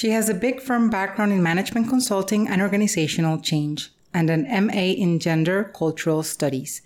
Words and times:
She 0.00 0.12
has 0.12 0.30
a 0.30 0.34
big 0.34 0.62
firm 0.62 0.88
background 0.88 1.30
in 1.30 1.42
management 1.42 1.90
consulting 1.90 2.48
and 2.48 2.62
organizational 2.62 3.38
change, 3.38 3.92
and 4.14 4.30
an 4.30 4.44
MA 4.64 4.94
in 4.96 5.18
gender 5.18 5.64
cultural 5.76 6.22
studies, 6.22 6.80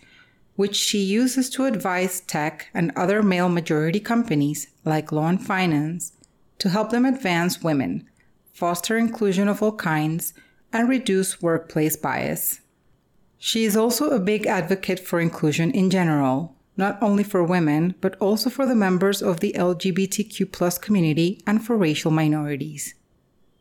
which 0.56 0.74
she 0.74 0.98
uses 0.98 1.48
to 1.50 1.66
advise 1.66 2.22
tech 2.22 2.66
and 2.74 2.90
other 2.96 3.22
male 3.22 3.48
majority 3.48 4.00
companies 4.00 4.66
like 4.84 5.12
Law 5.12 5.28
and 5.28 5.40
Finance 5.40 6.14
to 6.58 6.70
help 6.70 6.90
them 6.90 7.04
advance 7.04 7.62
women, 7.62 8.10
foster 8.52 8.98
inclusion 8.98 9.46
of 9.46 9.62
all 9.62 9.76
kinds, 9.76 10.34
and 10.72 10.88
reduce 10.88 11.40
workplace 11.40 11.96
bias. 11.96 12.62
She 13.38 13.64
is 13.64 13.76
also 13.76 14.10
a 14.10 14.18
big 14.18 14.44
advocate 14.48 14.98
for 14.98 15.20
inclusion 15.20 15.70
in 15.70 15.88
general, 15.88 16.56
not 16.76 17.00
only 17.00 17.22
for 17.22 17.44
women, 17.44 17.94
but 18.00 18.16
also 18.16 18.50
for 18.50 18.66
the 18.66 18.74
members 18.74 19.22
of 19.22 19.38
the 19.38 19.52
LGBTQ 19.52 20.82
community 20.82 21.40
and 21.46 21.64
for 21.64 21.76
racial 21.76 22.10
minorities. 22.10 22.96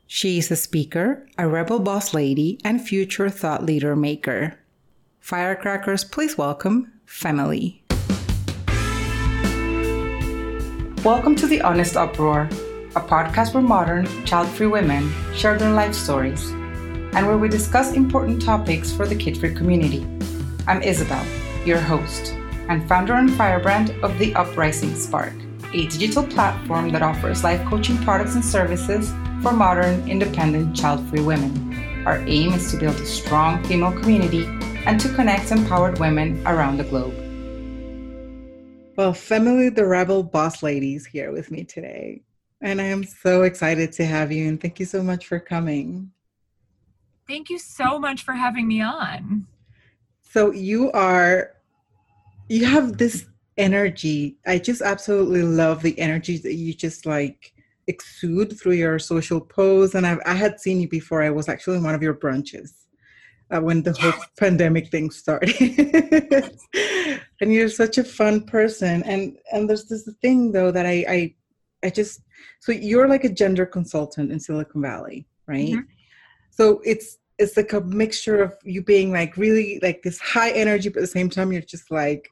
She 0.06 0.38
is 0.38 0.52
a 0.52 0.56
speaker, 0.56 1.26
a 1.38 1.48
rebel 1.48 1.80
boss 1.80 2.14
lady, 2.14 2.60
and 2.64 2.86
future 2.86 3.30
thought 3.30 3.66
leader 3.66 3.96
maker. 3.96 4.60
Firecrackers, 5.20 6.04
please 6.04 6.38
welcome 6.38 6.92
Femily. 7.08 7.80
Welcome 11.04 11.36
to 11.38 11.48
The 11.48 11.62
Honest 11.62 11.96
Uproar, 11.96 12.50
a 12.96 13.02
podcast 13.02 13.54
where 13.54 13.64
modern, 13.64 14.06
child 14.26 14.50
free 14.50 14.68
women 14.68 15.12
share 15.34 15.58
their 15.58 15.74
life 15.74 15.96
stories 15.96 16.50
and 16.52 17.26
where 17.26 17.38
we 17.38 17.48
discuss 17.48 17.94
important 17.94 18.42
topics 18.42 18.92
for 18.92 19.08
the 19.08 19.16
kid 19.16 19.38
free 19.38 19.56
community. 19.56 20.06
I'm 20.68 20.82
Isabel, 20.84 21.26
your 21.66 21.80
host 21.80 22.34
and 22.70 22.88
founder 22.88 23.14
and 23.14 23.32
firebrand 23.34 23.92
of 24.04 24.20
The 24.20 24.36
Uprising 24.36 24.96
Spark, 24.96 25.34
a 25.74 25.88
digital 25.88 26.24
platform 26.24 26.92
that 26.92 27.02
offers 27.02 27.44
life 27.44 27.66
coaching 27.68 27.98
products 28.04 28.36
and 28.36 28.46
services 28.46 29.12
for 29.42 29.52
modern, 29.52 30.08
independent, 30.08 30.76
child 30.76 31.06
free 31.10 31.22
women. 31.22 32.06
Our 32.06 32.20
aim 32.28 32.54
is 32.54 32.70
to 32.72 32.78
build 32.78 32.96
a 32.98 33.06
strong 33.06 33.64
female 33.64 33.92
community 33.92 34.46
and 34.86 35.00
to 35.00 35.10
connect 35.10 35.52
empowered 35.52 36.00
women 36.00 36.46
around 36.46 36.78
the 36.78 36.84
globe. 36.84 37.16
Well, 38.96 39.14
Femily 39.14 39.74
the 39.74 39.88
Rebel 39.88 40.22
Boss 40.22 40.62
Ladies 40.62 41.08
here 41.08 41.32
with 41.32 41.50
me 41.50 41.64
today. 41.64 42.22
And 42.62 42.80
I 42.80 42.86
am 42.86 43.04
so 43.04 43.42
excited 43.42 43.92
to 43.94 44.06
have 44.06 44.32
you 44.32 44.48
and 44.48 44.62
thank 44.62 44.80
you 44.80 44.86
so 44.86 45.02
much 45.02 45.26
for 45.26 45.40
coming. 45.40 46.12
Thank 47.28 47.50
you 47.50 47.58
so 47.58 47.98
much 47.98 48.24
for 48.24 48.34
having 48.34 48.68
me 48.68 48.82
on. 48.82 49.48
So 50.22 50.52
you 50.52 50.92
are 50.92 51.56
you 52.48 52.66
have 52.66 52.98
this 52.98 53.26
energy. 53.58 54.38
I 54.46 54.58
just 54.58 54.82
absolutely 54.82 55.44
love 55.44 55.82
the 55.82 55.98
energy 56.00 56.38
that 56.38 56.54
you 56.54 56.74
just 56.74 57.06
like 57.06 57.54
exude 57.88 58.60
through 58.60 58.74
your 58.74 59.00
social 59.00 59.42
posts. 59.42 59.96
And 59.96 60.06
I've, 60.08 60.20
I 60.26 60.34
had 60.34 60.60
seen 60.60 60.80
you 60.82 60.88
before. 60.88 61.22
I 61.22 61.30
was 61.30 61.50
actually 61.50 61.78
in 61.78 61.84
one 61.84 61.96
of 61.96 62.04
your 62.04 62.14
brunches 62.14 62.72
uh, 63.52 63.60
when 63.60 63.84
the 63.84 63.94
whole 63.94 64.14
pandemic 64.40 64.90
thing 64.90 65.12
started. 65.12 65.54
and 67.42 67.54
you're 67.54 67.70
such 67.70 67.98
a 67.98 68.04
fun 68.04 68.46
person. 68.46 69.04
And 69.04 69.38
and 69.52 69.70
there's 69.70 69.86
this 69.86 70.10
thing 70.22 70.52
though 70.52 70.72
that 70.72 70.86
I 70.86 71.06
I, 71.08 71.36
I 71.84 71.90
just 71.90 72.22
so 72.60 72.72
you're 72.72 73.08
like 73.08 73.24
a 73.24 73.30
gender 73.30 73.66
consultant 73.66 74.32
in 74.32 74.40
Silicon 74.40 74.82
Valley, 74.82 75.28
right? 75.48 75.70
Mm-hmm. 75.70 75.82
So 76.52 76.82
it's 76.86 77.18
it's 77.40 77.58
like 77.58 77.74
a 77.74 77.82
mixture 77.82 78.42
of 78.42 78.54
you 78.64 78.84
being 78.84 79.12
like 79.12 79.38
really 79.38 79.80
like 79.82 80.02
this 80.04 80.20
high 80.20 80.52
energy, 80.52 80.90
but 80.90 81.00
at 81.00 81.02
the 81.02 81.08
same 81.08 81.30
time 81.30 81.52
you're 81.52 81.62
just 81.62 81.92
like, 81.92 82.30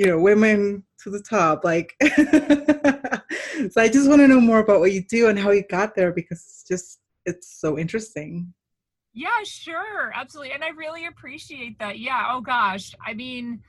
you 0.00 0.06
know, 0.06 0.18
women 0.18 0.82
to 1.02 1.10
the 1.10 1.20
top. 1.20 1.62
Like, 1.62 1.94
so 2.02 3.82
I 3.82 3.86
just 3.86 4.08
want 4.08 4.22
to 4.22 4.28
know 4.28 4.40
more 4.40 4.60
about 4.60 4.80
what 4.80 4.92
you 4.92 5.02
do 5.02 5.28
and 5.28 5.38
how 5.38 5.50
you 5.50 5.62
got 5.68 5.94
there 5.94 6.10
because 6.10 6.38
it's 6.38 6.64
just 6.66 7.00
it's 7.26 7.60
so 7.60 7.78
interesting. 7.78 8.54
Yeah, 9.12 9.28
sure, 9.44 10.10
absolutely, 10.14 10.54
and 10.54 10.64
I 10.64 10.68
really 10.70 11.04
appreciate 11.04 11.78
that. 11.80 11.98
Yeah. 11.98 12.30
Oh 12.30 12.40
gosh, 12.40 12.94
I 13.06 13.12
mean, 13.12 13.60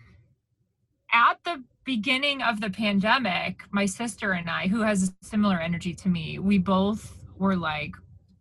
at 1.12 1.38
the 1.44 1.62
beginning 1.84 2.42
of 2.42 2.62
the 2.62 2.70
pandemic, 2.70 3.64
my 3.72 3.86
sister 3.86 4.32
and 4.32 4.50
I, 4.50 4.68
who 4.68 4.84
has 4.84 5.10
a 5.10 5.26
similar 5.26 5.60
energy 5.60 5.94
to 5.96 6.08
me, 6.08 6.40
we 6.40 6.60
both 6.60 7.14
were 7.38 7.58
like, 7.58 7.92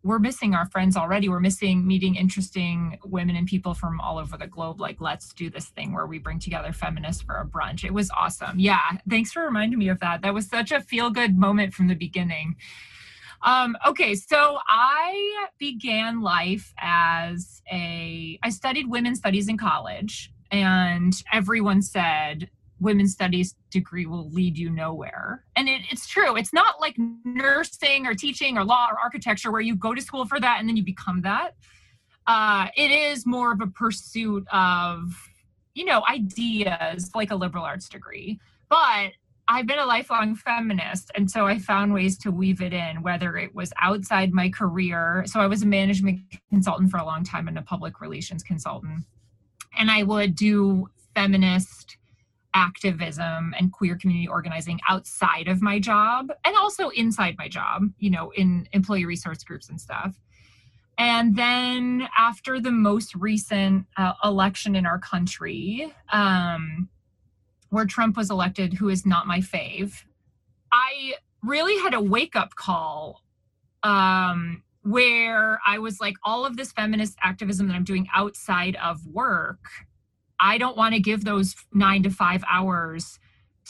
we're 0.03 0.19
missing 0.19 0.55
our 0.55 0.66
friends 0.66 0.97
already. 0.97 1.28
We're 1.28 1.41
missing 1.41 1.87
meeting 1.87 2.15
interesting 2.15 2.99
women 3.05 3.37
and 3.37 3.47
people 3.47 3.75
from 3.75 4.00
all 4.00 4.19
over 4.19 4.37
the 4.37 4.47
globe. 4.47 4.81
Like, 4.81 5.00
let's 5.00 5.33
do 5.34 5.50
this 5.50 5.66
thing 5.66 5.93
where 5.93 6.06
we 6.06 6.19
bring 6.19 6.38
together 6.38 6.72
feminists 6.72 7.22
for 7.22 7.37
a 7.37 7.47
brunch. 7.47 7.84
It 7.84 7.93
was 7.93 8.10
awesome. 8.19 8.59
Yeah. 8.59 8.81
Thanks 9.09 9.33
for 9.33 9.43
reminding 9.43 9.78
me 9.78 9.89
of 9.89 10.00
that. 10.00 10.22
That 10.22 10.33
was 10.33 10.49
such 10.49 10.72
a 10.72 10.81
feel 10.81 11.10
good 11.10 11.37
moment 11.37 11.75
from 11.75 11.89
the 11.89 11.94
beginning. 11.94 12.56
Um, 13.43 13.77
okay, 13.87 14.15
so 14.15 14.59
I 14.69 15.47
began 15.59 16.21
life 16.21 16.75
as 16.78 17.62
a, 17.72 18.39
I 18.43 18.50
studied 18.50 18.91
women's 18.91 19.19
studies 19.19 19.49
in 19.49 19.56
college, 19.56 20.31
and 20.50 21.15
everyone 21.33 21.81
said, 21.81 22.50
women's 22.81 23.13
studies 23.13 23.55
degree 23.71 24.07
will 24.07 24.31
lead 24.31 24.57
you 24.57 24.71
nowhere. 24.71 25.45
And 25.57 25.69
it, 25.69 25.83
it's 25.91 26.07
true. 26.07 26.37
It's 26.37 26.53
not 26.53 26.81
like 26.81 26.97
nursing 27.25 28.07
or 28.07 28.15
teaching 28.15 28.57
or 28.59 28.65
law 28.65 28.89
or 28.91 28.99
architecture 28.99 29.51
where 29.51 29.61
you 29.61 29.77
go 29.77 29.95
to 29.95 30.01
school 30.01 30.25
for 30.25 30.41
that 30.41 30.59
and 30.61 30.69
then 30.69 30.77
you 30.77 30.85
become 30.85 31.23
that. 31.23 31.55
Uh, 32.27 32.69
it 32.77 32.91
is 32.91 33.27
more 33.27 33.53
of 33.53 33.61
a 33.61 33.67
pursuit 33.67 34.47
of, 34.53 35.29
you 35.75 35.85
know, 35.85 36.03
ideas 36.09 37.11
like 37.15 37.31
a 37.31 37.37
liberal 37.37 37.65
arts 37.65 37.89
degree. 37.89 38.39
But 38.69 39.13
I've 39.49 39.67
been 39.67 39.81
a 39.81 39.87
lifelong 39.87 40.37
feminist, 40.37 41.11
and 41.17 41.29
so 41.29 41.49
I 41.49 41.59
found 41.59 41.93
ways 41.93 42.17
to 42.19 42.31
weave 42.31 42.63
it 42.63 42.73
in, 42.73 43.03
whether 43.03 43.37
it 43.37 43.53
was 43.53 43.73
outside 43.81 44.33
my 44.33 44.49
career. 44.49 45.25
So 45.27 45.41
I 45.41 45.49
was 45.49 45.63
a 45.63 45.67
management 45.67 46.21
consultant 46.51 46.89
for 46.89 46.99
a 46.99 47.05
long 47.05 47.25
time 47.25 47.49
and 47.49 47.59
a 47.59 47.63
public 47.63 48.01
relations 48.01 48.45
consultant. 48.45 49.05
And 49.77 49.91
I 49.91 50.05
would 50.05 50.37
do 50.37 50.89
feminist 51.17 51.97
activism 52.55 53.55
and 53.59 53.72
queer 53.72 53.97
community 53.97 54.28
organizing 54.28 54.81
outside 54.88 55.49
of 55.49 55.62
my 55.62 55.78
job 55.78 56.33
and 56.44 56.56
also 56.56 56.88
inside 56.91 57.37
my 57.38 57.49
job, 57.49 57.83
you 57.99 58.11
know, 58.11 58.31
in 58.37 58.69
employee 58.72 59.05
resource 59.05 59.43
groups 59.44 59.69
and 59.69 59.81
stuff. 59.81 60.19
And 60.99 61.34
then 61.34 62.09
after 62.19 62.60
the 62.60 62.71
most 62.71 63.15
recent 63.15 63.87
uh, 63.97 64.12
election 64.22 64.77
in 64.77 64.84
our 64.84 64.99
country, 64.99 65.93
um, 66.12 66.89
where 67.71 67.87
Trump 67.87 68.16
was 68.16 68.31
elected, 68.31 68.75
who 68.75 68.89
is 68.89 69.06
not 69.06 69.27
my 69.27 69.39
fave, 69.39 70.05
I 70.72 71.15
really 71.43 71.78
had 71.83 71.94
a 71.94 72.00
wake 72.00 72.37
up 72.37 72.55
call 72.55 73.22
um, 73.83 74.62
where 74.83 75.59
I 75.66 75.78
was 75.78 76.00
like, 76.00 76.16
all 76.22 76.44
of 76.44 76.56
this 76.56 76.72
feminist 76.72 77.16
activism 77.22 77.69
that 77.69 77.75
I'm 77.75 77.84
doing 77.84 78.09
outside 78.15 78.77
of 78.77 79.06
work 79.06 79.60
I 80.41 80.59
don't 80.59 80.77
want 80.77 80.95
to 80.95 81.01
give 81.01 81.25
those 81.25 81.55
nine 81.73 82.03
to 82.05 82.11
five 82.11 82.43
hours 82.51 83.19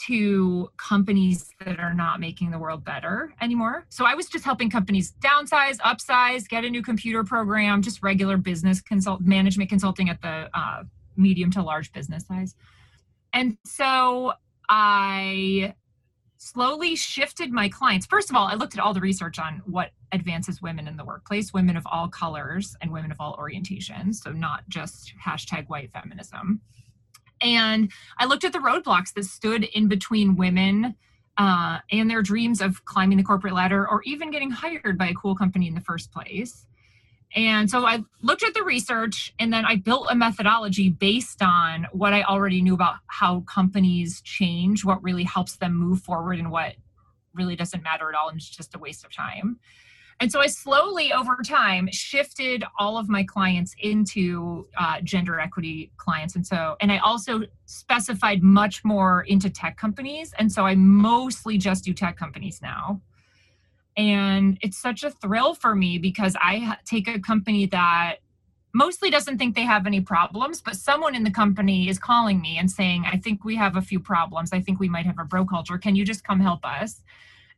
to 0.07 0.69
companies 0.77 1.49
that 1.63 1.79
are 1.79 1.93
not 1.93 2.19
making 2.19 2.49
the 2.49 2.57
world 2.57 2.83
better 2.83 3.33
anymore. 3.41 3.85
So 3.89 4.05
I 4.05 4.15
was 4.15 4.27
just 4.27 4.43
helping 4.43 4.69
companies 4.69 5.13
downsize, 5.19 5.77
upsize, 5.77 6.47
get 6.47 6.65
a 6.65 6.69
new 6.69 6.81
computer 6.81 7.23
program, 7.23 7.81
just 7.81 8.01
regular 8.01 8.37
business 8.37 8.81
consult 8.81 9.21
management 9.21 9.69
consulting 9.69 10.09
at 10.09 10.21
the 10.21 10.49
uh, 10.53 10.83
medium 11.17 11.51
to 11.51 11.61
large 11.61 11.91
business 11.91 12.25
size. 12.25 12.55
And 13.33 13.57
so 13.65 14.33
I 14.69 15.75
slowly 16.41 16.95
shifted 16.95 17.51
my 17.51 17.69
clients. 17.69 18.07
First 18.07 18.31
of 18.31 18.35
all, 18.35 18.47
I 18.47 18.55
looked 18.55 18.73
at 18.73 18.79
all 18.79 18.95
the 18.95 18.99
research 18.99 19.37
on 19.37 19.61
what 19.65 19.91
advances 20.11 20.59
women 20.59 20.87
in 20.87 20.97
the 20.97 21.05
workplace, 21.05 21.53
women 21.53 21.77
of 21.77 21.85
all 21.85 22.07
colors 22.07 22.75
and 22.81 22.91
women 22.91 23.11
of 23.11 23.17
all 23.19 23.37
orientations. 23.37 24.15
So, 24.15 24.31
not 24.31 24.67
just 24.67 25.13
hashtag 25.23 25.67
white 25.67 25.91
feminism. 25.91 26.59
And 27.41 27.91
I 28.17 28.25
looked 28.25 28.43
at 28.43 28.53
the 28.53 28.59
roadblocks 28.59 29.13
that 29.13 29.25
stood 29.25 29.65
in 29.65 29.87
between 29.87 30.35
women 30.35 30.95
uh, 31.37 31.77
and 31.91 32.09
their 32.09 32.23
dreams 32.23 32.59
of 32.59 32.85
climbing 32.85 33.17
the 33.17 33.23
corporate 33.23 33.53
ladder 33.53 33.87
or 33.87 34.01
even 34.03 34.31
getting 34.31 34.49
hired 34.49 34.97
by 34.97 35.09
a 35.09 35.13
cool 35.13 35.35
company 35.35 35.67
in 35.67 35.75
the 35.75 35.81
first 35.81 36.11
place. 36.11 36.65
And 37.35 37.69
so 37.69 37.85
I 37.85 38.03
looked 38.21 38.43
at 38.43 38.53
the 38.53 38.63
research 38.63 39.33
and 39.39 39.53
then 39.53 39.63
I 39.65 39.77
built 39.77 40.07
a 40.09 40.15
methodology 40.15 40.89
based 40.89 41.41
on 41.41 41.87
what 41.93 42.13
I 42.13 42.23
already 42.23 42.61
knew 42.61 42.73
about 42.73 42.95
how 43.07 43.41
companies 43.41 44.21
change, 44.21 44.83
what 44.83 45.01
really 45.01 45.23
helps 45.23 45.55
them 45.55 45.73
move 45.73 46.01
forward, 46.01 46.39
and 46.39 46.51
what 46.51 46.75
really 47.33 47.55
doesn't 47.55 47.83
matter 47.83 48.09
at 48.09 48.15
all 48.15 48.27
and 48.27 48.37
it's 48.37 48.49
just 48.49 48.75
a 48.75 48.79
waste 48.79 49.05
of 49.05 49.15
time. 49.15 49.59
And 50.19 50.31
so 50.31 50.39
I 50.39 50.47
slowly 50.47 51.11
over 51.11 51.37
time 51.43 51.89
shifted 51.91 52.63
all 52.77 52.97
of 52.97 53.09
my 53.09 53.23
clients 53.23 53.75
into 53.79 54.67
uh, 54.77 55.01
gender 55.01 55.39
equity 55.39 55.91
clients. 55.97 56.35
And 56.35 56.45
so, 56.45 56.75
and 56.79 56.91
I 56.91 56.99
also 56.99 57.41
specified 57.65 58.43
much 58.43 58.85
more 58.85 59.23
into 59.23 59.49
tech 59.49 59.77
companies. 59.77 60.31
And 60.37 60.51
so 60.51 60.63
I 60.67 60.75
mostly 60.75 61.57
just 61.57 61.83
do 61.85 61.93
tech 61.93 62.17
companies 62.17 62.61
now 62.61 63.01
and 63.97 64.57
it's 64.61 64.77
such 64.77 65.03
a 65.03 65.11
thrill 65.11 65.53
for 65.53 65.75
me 65.75 65.97
because 65.97 66.35
i 66.39 66.77
take 66.85 67.07
a 67.07 67.19
company 67.19 67.65
that 67.65 68.17
mostly 68.73 69.09
doesn't 69.09 69.37
think 69.37 69.53
they 69.53 69.65
have 69.65 69.85
any 69.85 69.99
problems 69.99 70.61
but 70.61 70.75
someone 70.75 71.13
in 71.13 71.23
the 71.23 71.31
company 71.31 71.89
is 71.89 71.99
calling 71.99 72.39
me 72.39 72.57
and 72.57 72.71
saying 72.71 73.03
i 73.11 73.17
think 73.17 73.43
we 73.43 73.55
have 73.55 73.75
a 73.75 73.81
few 73.81 73.99
problems. 73.99 74.51
I 74.53 74.61
think 74.61 74.79
we 74.79 74.89
might 74.89 75.05
have 75.05 75.19
a 75.19 75.25
bro 75.25 75.45
culture. 75.45 75.77
Can 75.77 75.95
you 75.95 76.05
just 76.05 76.23
come 76.23 76.39
help 76.39 76.65
us? 76.65 77.01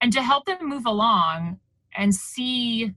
And 0.02 0.12
to 0.14 0.22
help 0.22 0.46
them 0.46 0.68
move 0.68 0.86
along 0.86 1.60
and 1.96 2.14
see 2.14 2.94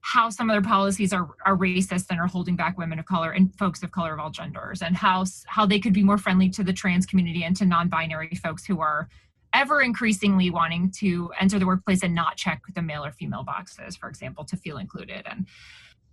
how 0.00 0.28
some 0.30 0.50
of 0.50 0.54
their 0.54 0.68
policies 0.68 1.12
are, 1.12 1.28
are 1.46 1.56
racist 1.56 2.06
and 2.10 2.18
are 2.20 2.26
holding 2.26 2.56
back 2.56 2.76
women 2.76 2.98
of 2.98 3.06
color 3.06 3.30
and 3.30 3.54
folks 3.56 3.82
of 3.82 3.92
color 3.92 4.12
of 4.12 4.18
all 4.18 4.30
genders 4.30 4.82
and 4.82 4.96
how 4.96 5.24
how 5.46 5.64
they 5.64 5.78
could 5.78 5.92
be 5.92 6.02
more 6.02 6.18
friendly 6.18 6.48
to 6.50 6.64
the 6.64 6.72
trans 6.72 7.06
community 7.06 7.44
and 7.44 7.56
to 7.56 7.64
non-binary 7.64 8.34
folks 8.42 8.66
who 8.66 8.80
are 8.80 9.08
ever 9.54 9.80
increasingly 9.80 10.50
wanting 10.50 10.90
to 10.98 11.30
enter 11.40 11.58
the 11.58 11.66
workplace 11.66 12.02
and 12.02 12.14
not 12.14 12.36
check 12.36 12.62
the 12.74 12.82
male 12.82 13.04
or 13.04 13.12
female 13.12 13.42
boxes 13.42 13.96
for 13.96 14.08
example 14.08 14.44
to 14.44 14.56
feel 14.56 14.78
included. 14.78 15.22
And 15.26 15.46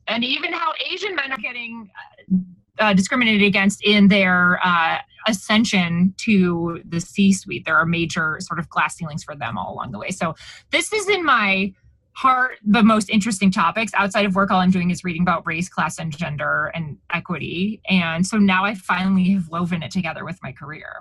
and 0.08 0.24
even 0.24 0.52
how 0.54 0.74
asian 0.90 1.16
men 1.16 1.32
are 1.32 1.38
getting 1.38 1.90
uh, 2.80 2.94
discriminated 2.94 3.44
against 3.44 3.84
in 3.84 4.08
their 4.08 4.60
uh, 4.64 4.98
ascension 5.28 6.14
to 6.18 6.82
the 6.88 7.00
c 7.00 7.34
suite 7.34 7.66
there 7.66 7.76
are 7.76 7.86
major 7.86 8.38
sort 8.40 8.60
of 8.60 8.70
glass 8.70 8.96
ceilings 8.96 9.24
for 9.24 9.36
them 9.36 9.58
all 9.58 9.74
along 9.74 9.92
the 9.92 10.00
way. 10.00 10.10
So 10.10 10.36
this 10.72 10.92
is 10.94 11.08
in 11.10 11.24
my 11.24 11.74
heart 12.14 12.58
the 12.66 12.84
most 12.84 13.10
interesting 13.10 13.52
topics. 13.52 13.94
Outside 13.94 14.26
of 14.26 14.36
work 14.36 14.52
all 14.52 14.60
i'm 14.60 14.72
doing 14.72 14.92
is 14.92 15.04
reading 15.04 15.22
about 15.22 15.46
race 15.46 15.70
class 15.70 16.00
and 16.00 16.16
gender 16.16 16.72
and 16.74 16.98
equity. 17.14 17.82
And 17.88 18.26
so 18.26 18.38
now 18.38 18.66
i 18.66 18.74
finally 18.74 19.32
have 19.32 19.50
woven 19.50 19.84
it 19.84 19.92
together 19.92 20.26
with 20.26 20.40
my 20.42 20.52
career 20.52 20.98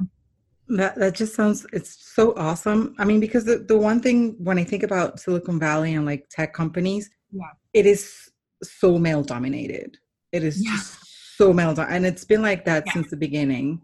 that 0.68 0.96
that 0.96 1.14
just 1.14 1.34
sounds 1.34 1.66
it's 1.72 1.96
so 2.14 2.34
awesome 2.36 2.94
i 2.98 3.04
mean 3.04 3.20
because 3.20 3.44
the, 3.44 3.58
the 3.58 3.76
one 3.76 4.00
thing 4.00 4.36
when 4.38 4.58
i 4.58 4.64
think 4.64 4.82
about 4.82 5.18
silicon 5.20 5.58
valley 5.58 5.94
and 5.94 6.06
like 6.06 6.26
tech 6.30 6.52
companies 6.52 7.10
yeah 7.32 7.50
it 7.72 7.86
is 7.86 8.30
so 8.62 8.98
male 8.98 9.22
dominated 9.22 9.96
it 10.32 10.42
is 10.42 10.64
yeah. 10.64 10.76
so 10.78 11.52
male 11.52 11.74
dominated 11.74 11.96
and 11.96 12.06
it's 12.06 12.24
been 12.24 12.42
like 12.42 12.64
that 12.64 12.84
yeah. 12.86 12.92
since 12.92 13.10
the 13.10 13.16
beginning 13.16 13.80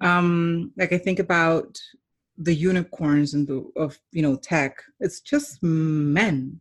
um 0.00 0.72
like 0.76 0.92
i 0.92 0.98
think 0.98 1.18
about 1.18 1.78
the 2.38 2.54
unicorns 2.54 3.34
and 3.34 3.46
the 3.46 3.64
of 3.76 3.98
you 4.12 4.22
know 4.22 4.36
tech 4.36 4.82
it's 5.00 5.20
just 5.20 5.62
men 5.62 6.60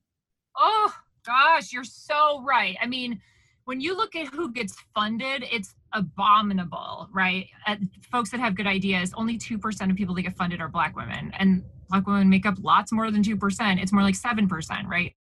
Oh, 0.60 0.94
gosh, 1.26 1.72
you're 1.72 1.84
so 1.84 2.44
right. 2.44 2.76
I 2.82 2.86
mean, 2.86 3.22
when 3.64 3.80
you 3.80 3.96
look 3.96 4.16
at 4.16 4.28
who 4.28 4.52
gets 4.52 4.76
funded, 4.94 5.46
it's 5.52 5.74
abominable, 5.94 7.10
right? 7.12 7.48
At 7.66 7.80
folks 8.12 8.32
that 8.32 8.40
have 8.40 8.56
good 8.56 8.68
ideas, 8.68 9.14
only 9.16 9.38
2% 9.38 9.90
of 9.90 9.96
people 9.96 10.16
that 10.16 10.22
get 10.24 10.38
funded 10.38 10.62
are 10.62 10.68
Black 10.68 10.96
women. 10.96 11.32
And 11.38 11.64
Black 11.90 12.06
women 12.06 12.30
make 12.30 12.46
up 12.46 12.56
lots 12.62 12.92
more 12.92 13.12
than 13.12 13.24
2%. 13.24 13.82
It's 13.82 13.92
more 13.92 14.04
like 14.04 14.16
7%, 14.16 14.88
right? 14.88 15.14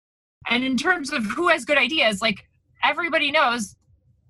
And 0.50 0.64
in 0.64 0.78
terms 0.78 1.12
of 1.12 1.26
who 1.26 1.50
has 1.50 1.66
good 1.66 1.78
ideas, 1.78 2.22
like 2.22 2.46
everybody 2.84 3.32
knows 3.32 3.76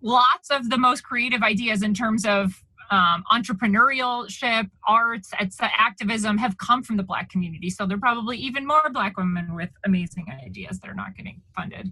lots 0.02 0.50
of 0.52 0.70
the 0.70 0.78
most 0.78 1.04
creative 1.04 1.44
ideas 1.44 1.82
in 1.82 1.94
terms 1.94 2.26
of 2.26 2.64
um, 2.90 3.24
entrepreneurship, 3.32 4.70
arts, 4.88 5.32
activism 5.62 6.38
have 6.38 6.58
come 6.58 6.84
from 6.84 6.98
the 6.98 7.04
Black 7.04 7.30
community. 7.30 7.70
So 7.70 7.86
there 7.86 7.98
are 7.98 8.00
probably 8.00 8.38
even 8.38 8.66
more 8.66 8.90
Black 8.92 9.18
women 9.18 9.56
with 9.56 9.70
amazing 9.86 10.28
ideas 10.46 10.80
that 10.80 10.90
are 10.90 10.96
not 10.96 11.16
getting 11.16 11.42
funded. 11.56 11.92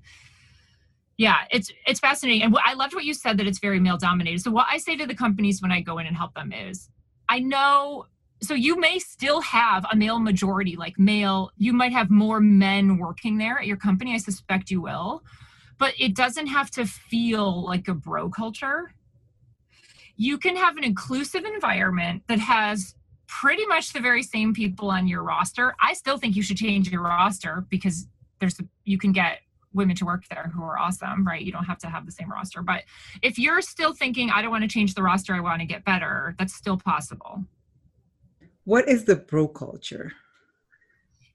Yeah, 1.17 1.38
it's 1.50 1.71
it's 1.88 2.00
fascinating, 2.00 2.44
and 2.44 2.57
I 2.65 2.73
loved 2.73 2.94
what 2.94 3.06
you 3.06 3.13
said 3.13 3.38
that 3.38 3.47
it's 3.47 3.59
very 3.59 3.79
male 3.79 3.97
dominated. 3.97 4.41
So 4.41 4.51
what 4.51 4.67
I 4.69 4.77
say 4.77 4.97
to 4.97 5.06
the 5.06 5.15
companies 5.15 5.62
when 5.62 5.71
I 5.71 5.79
go 5.81 5.97
in 5.97 6.07
and 6.07 6.15
help 6.15 6.33
them 6.33 6.51
is, 6.51 6.89
I 7.29 7.39
know. 7.39 8.07
So 8.41 8.53
you 8.53 8.77
may 8.77 9.00
still 9.00 9.39
have 9.41 9.85
a 9.91 9.95
male 9.95 10.19
majority, 10.19 10.75
like 10.75 11.00
male. 11.00 11.51
You 11.57 11.71
might 11.71 11.94
have 11.94 12.09
more 12.09 12.41
men 12.41 12.97
working 12.97 13.38
there 13.38 13.57
at 13.57 13.65
your 13.65 13.77
company. 13.77 14.13
I 14.13 14.17
suspect 14.17 14.69
you 14.69 14.81
will, 14.81 15.23
but 15.79 15.94
it 15.97 16.15
doesn't 16.15 16.47
have 16.47 16.69
to 16.71 16.85
feel 16.85 17.63
like 17.63 17.88
a 17.88 17.94
bro 17.94 18.29
culture 18.29 18.94
you 20.17 20.38
can 20.38 20.56
have 20.56 20.77
an 20.77 20.83
inclusive 20.83 21.44
environment 21.44 22.23
that 22.27 22.39
has 22.39 22.95
pretty 23.27 23.65
much 23.65 23.91
the 23.94 24.00
very 24.00 24.23
same 24.23 24.53
people 24.53 24.89
on 24.89 25.07
your 25.07 25.23
roster. 25.23 25.75
I 25.81 25.94
still 25.94 26.17
think 26.17 26.35
you 26.35 26.44
should 26.44 26.57
change 26.57 26.89
your 26.89 27.01
roster 27.01 27.65
because 27.69 28.07
there's 28.39 28.59
you 28.83 28.97
can 28.97 29.12
get 29.12 29.39
women 29.75 29.95
to 29.98 30.06
work 30.06 30.24
there 30.30 30.51
who 30.54 30.63
are 30.63 30.77
awesome, 30.77 31.25
right? 31.25 31.42
You 31.42 31.51
don't 31.51 31.66
have 31.66 31.77
to 31.80 31.88
have 31.88 32.06
the 32.06 32.12
same 32.12 32.31
roster. 32.31 32.62
But 32.62 32.83
if 33.22 33.38
you're 33.38 33.62
still 33.62 33.94
thinking 33.94 34.31
I 34.31 34.42
don't 34.42 34.51
want 34.51 34.63
to 34.63 34.69
change 34.69 34.94
the 34.94 35.04
roster, 35.04 35.36
I 35.36 35.42
want 35.42 35.60
to 35.60 35.66
get 35.66 35.86
better, 35.86 36.36
that's 36.39 36.56
still 36.56 36.77
possible. 36.77 37.44
What 38.63 38.89
is 38.89 39.06
the 39.06 39.16
bro 39.16 39.48
culture? 39.48 40.13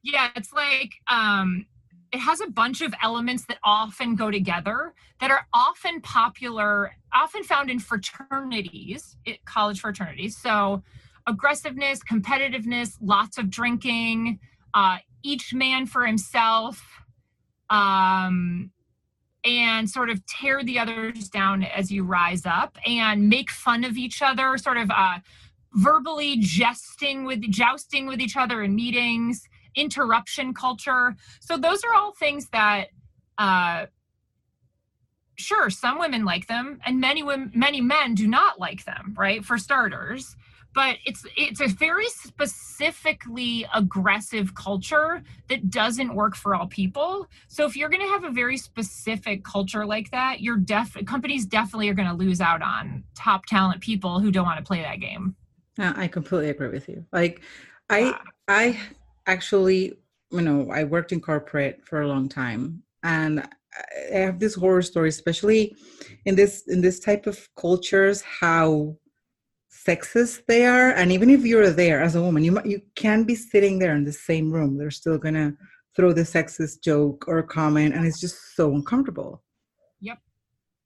Yeah, 0.02 0.31
it's 0.34 0.52
like 0.52 0.94
um 1.08 1.66
it 2.12 2.19
has 2.19 2.40
a 2.40 2.48
bunch 2.48 2.81
of 2.81 2.92
elements 3.02 3.44
that 3.46 3.58
often 3.62 4.16
go 4.16 4.31
together 4.31 4.94
that 5.20 5.31
are 5.31 5.46
often 5.54 6.00
popular 6.00 6.92
often 7.12 7.42
found 7.44 7.70
in 7.70 7.78
fraternities 7.78 9.16
college 9.44 9.81
fraternities 9.81 10.37
so 10.37 10.82
aggressiveness 11.26 12.00
competitiveness 12.02 12.96
lots 13.00 13.38
of 13.38 13.48
drinking 13.50 14.40
uh, 14.75 14.98
each 15.22 15.52
man 15.52 15.87
for 15.87 16.06
himself 16.06 17.00
um, 17.70 18.70
and 19.44 19.88
sort 19.88 20.11
of 20.11 20.25
tear 20.26 20.62
the 20.62 20.78
others 20.78 21.28
down 21.28 21.62
as 21.62 21.90
you 21.90 22.05
rise 22.05 22.44
up 22.44 22.76
and 22.87 23.28
make 23.28 23.50
fun 23.50 23.84
of 23.84 23.96
each 23.96 24.20
other 24.20 24.58
sort 24.58 24.76
of 24.76 24.90
uh, 24.90 25.19
verbally 25.75 26.37
jesting 26.38 27.25
with 27.25 27.40
jousting 27.50 28.06
with 28.06 28.20
each 28.20 28.37
other 28.37 28.62
in 28.62 28.75
meetings 28.75 29.49
interruption 29.76 30.52
culture. 30.52 31.14
So 31.40 31.56
those 31.56 31.84
are 31.84 31.94
all 31.94 32.12
things 32.12 32.49
that 32.50 32.88
uh, 33.38 33.87
sure 35.37 35.70
some 35.70 35.99
women 35.99 36.25
like 36.25 36.46
them 36.46 36.81
and 36.84 37.00
many 37.00 37.23
women 37.23 37.50
many 37.55 37.81
men 37.81 38.14
do 38.14 38.26
not 38.26 38.61
like 38.61 38.84
them 38.84 39.14
right 39.16 39.43
for 39.43 39.56
starters 39.56 40.37
but 40.75 40.96
it's 41.05 41.25
it's 41.37 41.61
a 41.61 41.69
very 41.69 42.08
specifically 42.08 43.67
aggressive 43.75 44.55
culture 44.55 45.22
that 45.49 45.70
doesn't 45.70 46.14
work 46.14 46.37
for 46.37 46.55
all 46.55 46.67
people. 46.67 47.26
So 47.49 47.67
if 47.67 47.76
you're 47.76 47.88
going 47.88 48.02
to 48.02 48.08
have 48.08 48.25
a 48.25 48.31
very 48.31 48.56
specific 48.56 49.44
culture 49.44 49.84
like 49.87 50.11
that 50.11 50.40
you're 50.40 50.56
def 50.56 50.96
companies 51.06 51.46
definitely 51.46 51.88
are 51.88 51.94
going 51.94 52.08
to 52.08 52.14
lose 52.14 52.40
out 52.40 52.62
on 52.62 53.05
top 53.14 53.46
talent 53.46 53.81
people 53.81 54.20
who 54.20 54.31
don't 54.31 54.46
want 54.46 54.58
to 54.58 54.64
play 54.64 54.82
that 54.82 55.00
game. 55.00 55.34
I 55.78 56.08
completely 56.08 56.50
agree 56.50 56.69
with 56.69 56.88
you. 56.88 57.05
Like 57.12 57.43
i 57.88 58.19
i 58.49 58.78
actually, 59.26 59.94
you 60.31 60.40
know, 60.40 60.70
I 60.70 60.84
worked 60.84 61.12
in 61.12 61.20
corporate 61.20 61.81
for 61.84 62.02
a 62.02 62.08
long 62.08 62.28
time, 62.28 62.82
and 63.02 63.46
I 64.12 64.16
have 64.16 64.38
this 64.40 64.55
horror 64.55 64.82
story, 64.82 65.08
especially 65.08 65.76
in 66.25 66.34
this 66.34 66.64
in 66.69 66.81
this 66.81 67.00
type 67.00 67.26
of 67.26 67.49
cultures, 67.56 68.23
how 68.23 68.96
sexist 69.90 70.46
they 70.46 70.66
are. 70.66 70.90
And 70.90 71.10
even 71.12 71.31
if 71.31 71.44
you're 71.44 71.70
there 71.70 72.00
as 72.00 72.14
a 72.14 72.22
woman, 72.22 72.44
you 72.44 72.60
you 72.64 72.81
can 72.94 73.25
be 73.25 73.34
sitting 73.34 73.78
there 73.78 73.94
in 73.94 74.04
the 74.04 74.12
same 74.12 74.50
room. 74.50 74.76
They're 74.78 74.90
still 74.90 75.19
gonna 75.19 75.54
throw 75.96 76.12
the 76.12 76.22
sexist 76.22 76.82
joke 76.82 77.25
or 77.26 77.42
comment, 77.42 77.94
and 77.94 78.06
it's 78.06 78.20
just 78.20 78.56
so 78.56 78.75
uncomfortable. 78.75 79.42
Yep. 80.00 80.18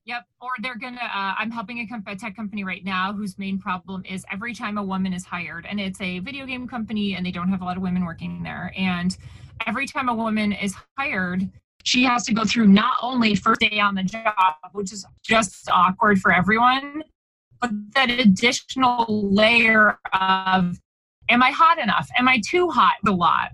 Yep. 0.06 0.23
Or 0.40 0.50
they're 0.62 0.78
gonna. 0.78 1.02
Uh, 1.02 1.34
I'm 1.38 1.50
helping 1.50 1.78
a, 1.80 1.87
comp- 1.87 2.08
a, 2.08 2.16
tech 2.16 2.37
company 2.37 2.64
right 2.64 2.84
now 2.84 3.12
whose 3.12 3.38
main 3.38 3.58
problem 3.58 4.02
is 4.08 4.25
every 4.32 4.54
time 4.54 4.78
a 4.78 4.82
woman 4.82 5.12
is 5.12 5.25
hired, 5.25 5.66
and 5.68 5.80
it's 5.80 6.00
a 6.00 6.18
video 6.20 6.46
game 6.46 6.66
company, 6.66 7.14
and 7.14 7.25
they 7.25 7.30
don't 7.30 7.49
have 7.49 7.62
a 7.62 7.64
lot 7.64 7.76
of 7.76 7.82
women 7.82 8.04
working 8.04 8.42
there, 8.42 8.73
and 8.76 9.16
every 9.66 9.87
time 9.87 10.08
a 10.08 10.14
woman 10.14 10.52
is 10.52 10.75
hired, 10.99 11.49
she 11.84 12.02
has 12.04 12.25
to 12.25 12.32
go 12.32 12.44
through 12.44 12.66
not 12.66 12.96
only 13.02 13.34
first 13.34 13.61
day 13.61 13.78
on 13.78 13.94
the 13.94 14.02
job, 14.02 14.54
which 14.73 14.92
is 14.92 15.06
just 15.23 15.68
awkward 15.70 16.18
for 16.18 16.32
everyone, 16.32 17.02
that 17.94 18.11
additional 18.11 19.06
layer 19.09 19.99
of, 20.12 20.78
am 21.28 21.42
I 21.42 21.50
hot 21.50 21.78
enough? 21.78 22.09
Am 22.18 22.28
I 22.28 22.40
too 22.47 22.68
hot? 22.68 22.94
A 23.06 23.11
lot. 23.11 23.50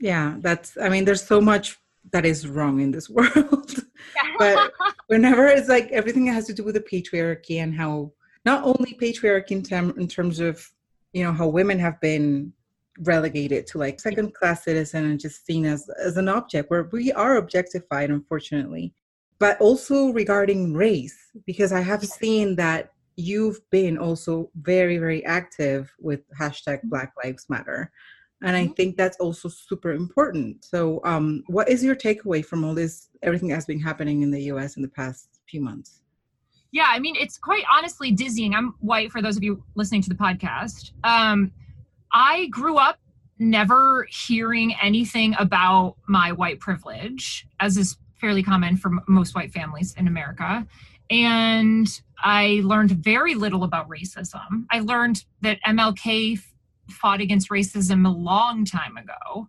Yeah, 0.00 0.36
that's. 0.38 0.76
I 0.78 0.88
mean, 0.88 1.04
there's 1.04 1.22
so 1.22 1.40
much 1.40 1.76
that 2.12 2.24
is 2.24 2.46
wrong 2.46 2.80
in 2.80 2.90
this 2.90 3.08
world. 3.16 3.74
but 4.38 4.72
whenever 5.08 5.46
it's 5.46 5.68
like 5.68 5.90
everything 5.90 6.26
that 6.26 6.32
has 6.32 6.46
to 6.46 6.54
do 6.54 6.64
with 6.64 6.74
the 6.74 6.80
patriarchy 6.80 7.62
and 7.62 7.74
how 7.74 8.12
not 8.44 8.64
only 8.64 8.96
patriarchy 9.00 9.52
in, 9.52 9.62
term, 9.62 9.94
in 9.98 10.08
terms 10.08 10.40
of 10.40 10.66
you 11.12 11.24
know 11.24 11.32
how 11.32 11.48
women 11.48 11.78
have 11.78 12.00
been 12.00 12.52
relegated 13.00 13.66
to 13.66 13.78
like 13.78 14.00
second 14.00 14.34
class 14.34 14.64
citizen 14.64 15.04
and 15.04 15.20
just 15.20 15.46
seen 15.46 15.64
as 15.64 15.88
as 16.02 16.16
an 16.16 16.28
object 16.28 16.70
where 16.70 16.88
we 16.92 17.12
are 17.12 17.36
objectified 17.36 18.10
unfortunately 18.10 18.92
but 19.38 19.60
also 19.60 20.08
regarding 20.10 20.74
race 20.74 21.16
because 21.46 21.72
i 21.72 21.80
have 21.80 22.04
seen 22.04 22.56
that 22.56 22.90
you've 23.18 23.58
been 23.70 23.98
also 23.98 24.48
very 24.62 24.96
very 24.96 25.24
active 25.26 25.92
with 25.98 26.20
hashtag 26.38 26.80
black 26.84 27.12
lives 27.22 27.46
matter. 27.48 27.90
And 28.42 28.56
i 28.56 28.64
mm-hmm. 28.64 28.74
think 28.74 28.96
that's 28.96 29.16
also 29.18 29.48
super 29.48 29.92
important. 29.92 30.64
So 30.64 31.00
um, 31.04 31.42
what 31.48 31.68
is 31.68 31.82
your 31.82 31.96
takeaway 31.96 32.44
from 32.44 32.64
all 32.64 32.74
this 32.74 33.08
everything 33.22 33.48
that's 33.48 33.66
been 33.66 33.80
happening 33.80 34.22
in 34.22 34.30
the 34.30 34.40
us 34.42 34.76
in 34.76 34.82
the 34.82 34.88
past 34.88 35.40
few 35.50 35.60
months? 35.60 36.00
Yeah 36.70 36.86
i 36.86 36.98
mean 37.00 37.16
it's 37.16 37.36
quite 37.36 37.64
honestly 37.70 38.12
dizzying. 38.12 38.54
I'm 38.54 38.74
white 38.78 39.10
for 39.10 39.20
those 39.20 39.36
of 39.36 39.42
you 39.42 39.64
listening 39.74 40.02
to 40.02 40.08
the 40.08 40.14
podcast. 40.14 40.92
Um, 41.02 41.50
i 42.12 42.46
grew 42.46 42.76
up 42.76 43.00
never 43.40 44.06
hearing 44.10 44.74
anything 44.80 45.34
about 45.38 45.96
my 46.06 46.30
white 46.30 46.60
privilege 46.60 47.46
as 47.58 47.76
is 47.76 47.96
fairly 48.20 48.42
common 48.42 48.76
for 48.76 48.90
most 49.08 49.34
white 49.34 49.52
families 49.52 49.94
in 49.98 50.06
america. 50.06 50.64
And 51.10 51.88
i 52.22 52.60
learned 52.64 52.90
very 52.90 53.34
little 53.34 53.64
about 53.64 53.88
racism. 53.88 54.64
I 54.70 54.80
learned 54.80 55.24
that 55.42 55.58
mlk 55.66 56.40
fought 56.90 57.20
against 57.20 57.50
racism 57.50 58.06
a 58.06 58.10
long 58.10 58.64
time 58.64 58.96
ago 58.96 59.48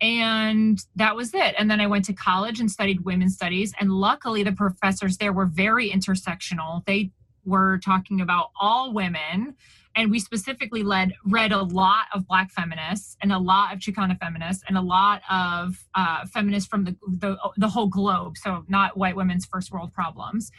and 0.00 0.84
that 0.96 1.14
was 1.14 1.32
it. 1.32 1.54
And 1.58 1.70
then 1.70 1.80
i 1.80 1.86
went 1.86 2.04
to 2.06 2.12
college 2.12 2.60
and 2.60 2.70
studied 2.70 3.04
women's 3.04 3.34
studies 3.34 3.72
and 3.80 3.90
luckily 3.92 4.42
the 4.42 4.52
professors 4.52 5.16
there 5.18 5.32
were 5.32 5.46
very 5.46 5.90
intersectional. 5.90 6.84
They 6.86 7.10
were 7.44 7.78
talking 7.84 8.20
about 8.20 8.50
all 8.60 8.92
women 8.92 9.56
and 9.94 10.10
we 10.10 10.18
specifically 10.18 10.82
led 10.82 11.12
read 11.24 11.52
a 11.52 11.62
lot 11.62 12.06
of 12.14 12.26
black 12.26 12.50
feminists 12.50 13.16
and 13.20 13.32
a 13.32 13.38
lot 13.38 13.72
of 13.72 13.78
chicana 13.78 14.18
feminists 14.18 14.64
and 14.66 14.78
a 14.78 14.80
lot 14.80 15.22
of 15.30 15.76
uh, 15.94 16.26
feminists 16.26 16.68
from 16.68 16.84
the, 16.84 16.96
the 17.06 17.36
the 17.56 17.68
whole 17.68 17.88
globe. 17.88 18.36
So 18.36 18.64
not 18.68 18.96
white 18.96 19.16
women's 19.16 19.44
first 19.44 19.70
world 19.72 19.92
problems 19.92 20.50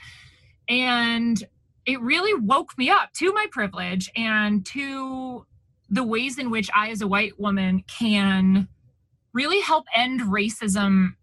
and 0.67 1.43
it 1.85 1.99
really 2.01 2.33
woke 2.33 2.77
me 2.77 2.89
up 2.89 3.11
to 3.13 3.33
my 3.33 3.45
privilege 3.51 4.09
and 4.15 4.65
to 4.65 5.45
the 5.89 6.03
ways 6.03 6.39
in 6.39 6.49
which 6.49 6.69
i 6.73 6.89
as 6.89 7.01
a 7.01 7.07
white 7.07 7.39
woman 7.39 7.83
can 7.87 8.67
really 9.33 9.59
help 9.61 9.85
end 9.93 10.21
racism 10.21 11.15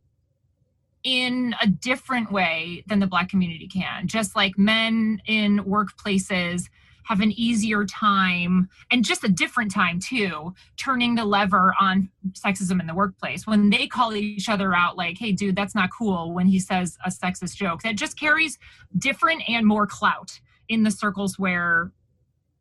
in 1.02 1.54
a 1.62 1.66
different 1.66 2.30
way 2.30 2.84
than 2.86 2.98
the 2.98 3.06
black 3.06 3.28
community 3.28 3.66
can. 3.66 4.06
Just 4.06 4.36
like 4.36 4.58
men 4.58 5.20
in 5.26 5.60
workplaces 5.60 6.68
have 7.04 7.20
an 7.20 7.32
easier 7.32 7.84
time 7.84 8.68
and 8.90 9.04
just 9.04 9.24
a 9.24 9.28
different 9.28 9.70
time 9.70 9.98
too 9.98 10.54
turning 10.76 11.14
the 11.14 11.24
lever 11.24 11.74
on 11.80 12.10
sexism 12.32 12.80
in 12.80 12.86
the 12.86 12.94
workplace. 12.94 13.46
When 13.46 13.70
they 13.70 13.86
call 13.86 14.14
each 14.14 14.48
other 14.48 14.74
out 14.74 14.96
like 14.96 15.18
hey 15.18 15.32
dude 15.32 15.56
that's 15.56 15.74
not 15.74 15.90
cool 15.96 16.32
when 16.32 16.46
he 16.46 16.58
says 16.58 16.96
a 17.04 17.10
sexist 17.10 17.56
joke 17.56 17.82
that 17.82 17.96
just 17.96 18.18
carries 18.18 18.58
different 18.98 19.42
and 19.48 19.66
more 19.66 19.86
clout 19.86 20.40
in 20.68 20.82
the 20.82 20.90
circles 20.90 21.38
where 21.38 21.92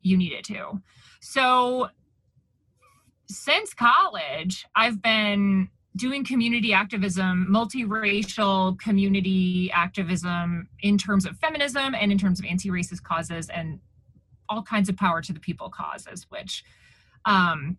you 0.01 0.17
need 0.17 0.33
it 0.33 0.43
to. 0.45 0.81
So 1.21 1.89
since 3.31 3.75
college 3.75 4.65
i've 4.75 5.03
been 5.03 5.69
doing 5.99 6.23
community 6.23 6.73
activism, 6.73 7.47
multiracial 7.49 8.79
community 8.79 9.71
activism 9.73 10.67
in 10.81 10.97
terms 10.97 11.25
of 11.25 11.37
feminism 11.37 11.93
and 11.93 12.11
in 12.11 12.17
terms 12.17 12.39
of 12.39 12.45
anti 12.45 12.69
racist 12.69 13.03
causes 13.03 13.49
and 13.49 13.79
all 14.49 14.63
kinds 14.63 14.89
of 14.89 14.97
power 14.97 15.21
to 15.21 15.33
the 15.33 15.39
people 15.39 15.69
causes, 15.69 16.25
which 16.29 16.63
um, 17.25 17.77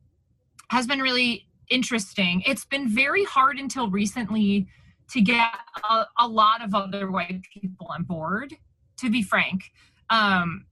has 0.71 0.87
been 0.87 1.01
really 1.01 1.47
interesting. 1.69 2.43
It's 2.47 2.65
been 2.65 2.89
very 2.89 3.25
hard 3.25 3.59
until 3.59 3.91
recently 3.91 4.69
to 5.11 5.21
get 5.21 5.53
a, 5.89 6.05
a 6.19 6.29
lot 6.29 6.63
of 6.63 6.75
other 6.75 7.11
white 7.11 7.43
people 7.53 7.89
on 7.91 8.05
board, 8.05 8.55
to 8.99 9.11
be 9.11 9.23
frank. 9.23 9.73
Um, 10.09 10.67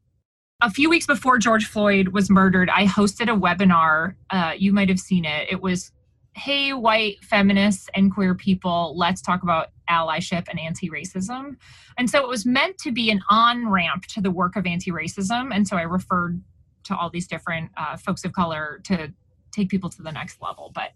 a 0.60 0.70
few 0.70 0.90
weeks 0.90 1.06
before 1.06 1.38
George 1.38 1.66
Floyd 1.66 2.08
was 2.08 2.30
murdered, 2.30 2.68
I 2.70 2.86
hosted 2.86 3.32
a 3.32 3.38
webinar. 3.38 4.14
Uh, 4.30 4.54
you 4.56 4.72
might 4.72 4.88
have 4.88 4.98
seen 4.98 5.24
it. 5.24 5.48
It 5.50 5.62
was 5.62 5.92
hey, 6.38 6.72
white 6.72 7.22
feminists 7.24 7.88
and 7.94 8.12
queer 8.14 8.34
people, 8.34 8.94
let's 8.96 9.20
talk 9.20 9.42
about 9.42 9.68
allyship 9.90 10.46
and 10.48 10.58
anti 10.58 10.88
racism. 10.88 11.56
And 11.98 12.08
so 12.08 12.22
it 12.22 12.28
was 12.28 12.46
meant 12.46 12.78
to 12.78 12.92
be 12.92 13.10
an 13.10 13.20
on 13.28 13.68
ramp 13.68 14.06
to 14.06 14.20
the 14.20 14.30
work 14.30 14.56
of 14.56 14.66
anti 14.66 14.90
racism. 14.90 15.50
And 15.52 15.66
so 15.66 15.76
I 15.76 15.82
referred 15.82 16.40
to 16.84 16.96
all 16.96 17.10
these 17.10 17.26
different 17.26 17.70
uh, 17.76 17.96
folks 17.96 18.24
of 18.24 18.32
color 18.32 18.80
to 18.84 19.12
take 19.52 19.68
people 19.68 19.90
to 19.90 20.02
the 20.02 20.12
next 20.12 20.40
level. 20.40 20.70
But 20.74 20.92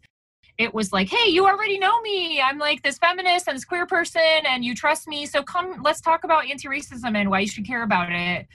it 0.58 0.72
was 0.72 0.92
like, 0.92 1.08
hey, 1.08 1.30
you 1.30 1.46
already 1.46 1.78
know 1.78 2.00
me. 2.02 2.40
I'm 2.40 2.58
like 2.58 2.82
this 2.82 2.98
feminist 2.98 3.48
and 3.48 3.56
this 3.56 3.64
queer 3.64 3.86
person, 3.86 4.22
and 4.46 4.64
you 4.64 4.74
trust 4.74 5.08
me. 5.08 5.26
So 5.26 5.42
come, 5.42 5.82
let's 5.82 6.00
talk 6.00 6.24
about 6.24 6.46
anti 6.48 6.68
racism 6.68 7.16
and 7.16 7.30
why 7.30 7.40
you 7.40 7.48
should 7.48 7.66
care 7.66 7.82
about 7.82 8.12
it. 8.12 8.46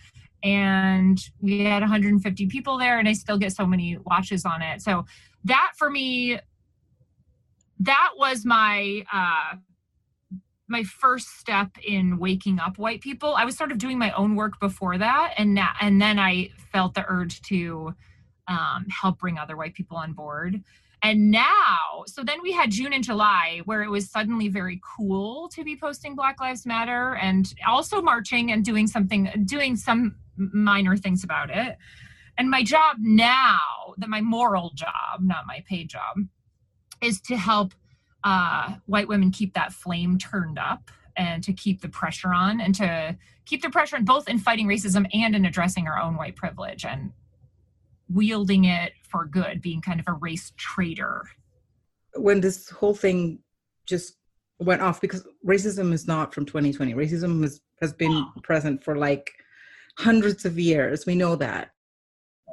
And 0.43 1.19
we 1.41 1.65
had 1.65 1.81
150 1.81 2.47
people 2.47 2.77
there, 2.77 2.99
and 2.99 3.09
I 3.09 3.13
still 3.13 3.37
get 3.37 3.51
so 3.51 3.65
many 3.65 3.97
watches 4.05 4.45
on 4.45 4.61
it. 4.61 4.81
So 4.81 5.05
that 5.43 5.73
for 5.77 5.89
me 5.89 6.39
that 7.79 8.11
was 8.17 8.45
my 8.45 9.03
uh, 9.11 9.57
my 10.67 10.83
first 10.83 11.39
step 11.39 11.69
in 11.85 12.17
waking 12.17 12.59
up 12.59 12.77
white 12.77 13.01
people. 13.01 13.35
I 13.35 13.45
was 13.45 13.55
sort 13.55 13.71
of 13.71 13.77
doing 13.77 13.97
my 13.97 14.11
own 14.11 14.35
work 14.35 14.59
before 14.59 14.97
that, 14.97 15.33
and 15.37 15.53
now, 15.53 15.71
and 15.79 16.01
then 16.01 16.19
I 16.19 16.49
felt 16.71 16.93
the 16.93 17.05
urge 17.07 17.41
to 17.43 17.93
um, 18.47 18.85
help 18.89 19.19
bring 19.19 19.37
other 19.37 19.55
white 19.55 19.73
people 19.73 19.97
on 19.97 20.13
board. 20.13 20.61
And 21.03 21.29
now, 21.29 22.03
so 22.07 22.23
then 22.23 22.41
we 22.41 22.51
had 22.51 22.71
June 22.71 22.91
and 22.91 23.03
July 23.03 23.61
where 23.65 23.83
it 23.83 23.89
was 23.89 24.09
suddenly 24.09 24.47
very 24.47 24.81
cool 24.97 25.47
to 25.49 25.63
be 25.63 25.75
posting 25.75 26.15
Black 26.15 26.41
Lives 26.41 26.65
Matter 26.65 27.15
and 27.15 27.53
also 27.67 28.01
marching 28.01 28.51
and 28.51 28.65
doing 28.65 28.87
something, 28.87 29.29
doing 29.45 29.75
some 29.75 30.15
minor 30.37 30.97
things 30.97 31.23
about 31.23 31.49
it. 31.51 31.77
And 32.37 32.49
my 32.49 32.63
job 32.63 32.97
now, 32.99 33.59
that 33.97 34.09
my 34.09 34.21
moral 34.21 34.71
job, 34.73 35.21
not 35.21 35.45
my 35.47 35.63
paid 35.67 35.89
job, 35.89 36.17
is 37.01 37.21
to 37.21 37.37
help 37.37 37.73
uh, 38.23 38.75
white 38.85 39.07
women 39.07 39.31
keep 39.31 39.53
that 39.53 39.73
flame 39.73 40.17
turned 40.17 40.59
up 40.59 40.91
and 41.15 41.43
to 41.43 41.53
keep 41.53 41.81
the 41.81 41.89
pressure 41.89 42.33
on 42.33 42.61
and 42.61 42.75
to 42.75 43.15
keep 43.45 43.61
the 43.61 43.69
pressure 43.69 43.95
on 43.95 44.05
both 44.05 44.27
in 44.29 44.37
fighting 44.37 44.67
racism 44.67 45.07
and 45.13 45.35
in 45.35 45.45
addressing 45.45 45.87
our 45.87 45.99
own 45.99 46.15
white 46.15 46.35
privilege 46.35 46.85
and 46.85 47.11
wielding 48.09 48.65
it 48.65 48.93
for 49.09 49.25
good, 49.25 49.61
being 49.61 49.81
kind 49.81 49.99
of 49.99 50.07
a 50.07 50.13
race 50.13 50.53
traitor. 50.57 51.23
When 52.15 52.41
this 52.41 52.69
whole 52.69 52.93
thing 52.93 53.39
just 53.85 54.15
went 54.59 54.81
off, 54.81 55.01
because 55.01 55.25
racism 55.45 55.93
is 55.93 56.07
not 56.07 56.33
from 56.33 56.45
2020, 56.45 56.93
racism 56.93 57.41
has, 57.41 57.61
has 57.81 57.93
been 57.93 58.11
oh. 58.11 58.41
present 58.43 58.83
for 58.83 58.95
like 58.95 59.31
hundreds 59.97 60.45
of 60.45 60.57
years. 60.57 61.05
We 61.05 61.15
know 61.15 61.35
that. 61.35 61.71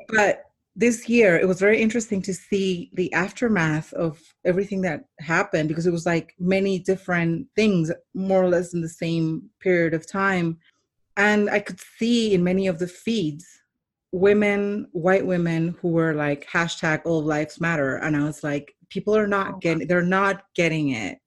But 0.08 0.44
this 0.76 1.08
year 1.08 1.38
it 1.38 1.46
was 1.46 1.60
very 1.60 1.80
interesting 1.80 2.20
to 2.22 2.34
see 2.34 2.90
the 2.94 3.12
aftermath 3.12 3.92
of 3.92 4.20
everything 4.44 4.80
that 4.80 5.04
happened 5.20 5.68
because 5.68 5.86
it 5.86 5.92
was 5.92 6.06
like 6.06 6.34
many 6.38 6.78
different 6.78 7.46
things 7.54 7.92
more 8.12 8.42
or 8.42 8.48
less 8.48 8.74
in 8.74 8.80
the 8.80 8.88
same 8.88 9.48
period 9.60 9.94
of 9.94 10.06
time. 10.06 10.58
And 11.16 11.48
i 11.48 11.60
could 11.60 11.80
see 11.98 12.34
in 12.34 12.42
many 12.42 12.66
of 12.66 12.78
the 12.78 12.88
feeds 12.88 13.46
women 14.10 14.88
white 14.92 15.26
women 15.26 15.76
who 15.80 15.88
were 15.88 16.14
like 16.14 16.48
hashtag 16.48 17.02
all 17.04 17.22
lives 17.22 17.60
matter. 17.60 17.96
And 17.96 18.16
i 18.16 18.24
was 18.24 18.42
like 18.42 18.74
people 18.88 19.16
are 19.16 19.28
not 19.28 19.54
oh, 19.54 19.58
getting 19.58 19.86
they're 19.86 20.02
not 20.02 20.44
getting 20.54 20.90
it. 20.90 21.18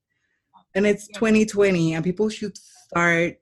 And 0.75 0.85
it's 0.85 1.07
2020 1.07 1.93
and 1.93 2.03
people 2.03 2.29
should 2.29 2.57
start 2.57 3.39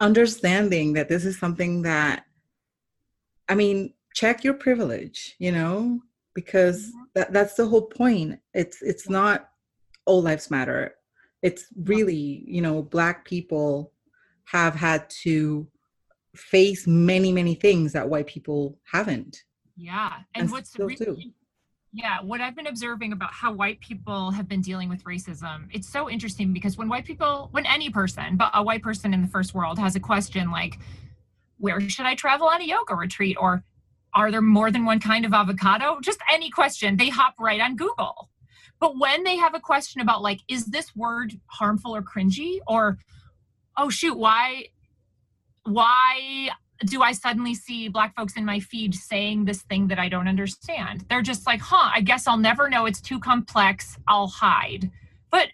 understanding 0.00 0.92
that 0.94 1.08
this 1.08 1.24
is 1.24 1.38
something 1.38 1.82
that 1.82 2.24
i 3.48 3.54
mean 3.54 3.94
check 4.16 4.42
your 4.42 4.54
privilege 4.54 5.36
you 5.38 5.52
know 5.52 6.00
because 6.36 6.90
mm-hmm. 6.90 7.02
that, 7.14 7.32
that's 7.32 7.54
the 7.54 7.66
whole 7.66 7.86
point. 7.86 8.38
It's 8.54 8.80
it's 8.82 9.08
not 9.08 9.48
all 10.04 10.22
lives 10.22 10.48
matter. 10.52 10.94
It's 11.42 11.64
really 11.84 12.44
you 12.46 12.62
know 12.62 12.82
black 12.82 13.24
people 13.24 13.92
have 14.44 14.76
had 14.76 15.10
to 15.22 15.66
face 16.36 16.86
many 16.86 17.32
many 17.32 17.56
things 17.56 17.92
that 17.94 18.08
white 18.08 18.28
people 18.28 18.78
haven't. 18.92 19.42
Yeah 19.76 20.12
and, 20.34 20.44
and 20.44 20.52
what's 20.52 20.78
really 20.78 20.94
do. 20.94 21.18
yeah 21.92 22.22
what 22.22 22.40
i've 22.40 22.56
been 22.56 22.66
observing 22.66 23.12
about 23.12 23.30
how 23.30 23.52
white 23.52 23.78
people 23.80 24.30
have 24.30 24.48
been 24.48 24.62
dealing 24.62 24.88
with 24.88 25.04
racism 25.04 25.68
it's 25.70 25.86
so 25.86 26.08
interesting 26.08 26.54
because 26.54 26.78
when 26.78 26.88
white 26.88 27.04
people 27.04 27.48
when 27.50 27.66
any 27.66 27.90
person 27.90 28.38
but 28.38 28.50
a 28.54 28.62
white 28.62 28.82
person 28.82 29.12
in 29.12 29.20
the 29.20 29.28
first 29.28 29.52
world 29.52 29.78
has 29.78 29.94
a 29.94 30.00
question 30.00 30.50
like 30.50 30.78
where 31.58 31.78
should 31.90 32.06
i 32.06 32.14
travel 32.14 32.46
on 32.48 32.62
a 32.62 32.64
yoga 32.64 32.94
retreat? 32.94 33.36
or 33.38 33.62
are 34.16 34.30
there 34.30 34.42
more 34.42 34.70
than 34.70 34.86
one 34.86 34.98
kind 34.98 35.24
of 35.24 35.34
avocado? 35.34 36.00
Just 36.00 36.20
any 36.32 36.50
question, 36.50 36.96
they 36.96 37.10
hop 37.10 37.34
right 37.38 37.60
on 37.60 37.76
Google. 37.76 38.30
But 38.80 38.98
when 38.98 39.24
they 39.24 39.36
have 39.36 39.54
a 39.54 39.60
question 39.60 40.00
about, 40.00 40.22
like, 40.22 40.40
is 40.48 40.66
this 40.66 40.96
word 40.96 41.34
harmful 41.46 41.94
or 41.94 42.02
cringy? 42.02 42.58
Or, 42.66 42.98
oh, 43.76 43.90
shoot, 43.90 44.16
why, 44.16 44.68
why 45.64 46.50
do 46.84 47.02
I 47.02 47.12
suddenly 47.12 47.54
see 47.54 47.88
black 47.88 48.14
folks 48.16 48.36
in 48.36 48.44
my 48.44 48.58
feed 48.60 48.94
saying 48.94 49.44
this 49.44 49.62
thing 49.62 49.88
that 49.88 49.98
I 49.98 50.08
don't 50.08 50.28
understand? 50.28 51.04
They're 51.08 51.22
just 51.22 51.46
like, 51.46 51.60
huh, 51.60 51.90
I 51.94 52.00
guess 52.00 52.26
I'll 52.26 52.36
never 52.38 52.68
know. 52.68 52.86
It's 52.86 53.00
too 53.00 53.20
complex. 53.20 53.98
I'll 54.08 54.28
hide. 54.28 54.90
But 55.30 55.48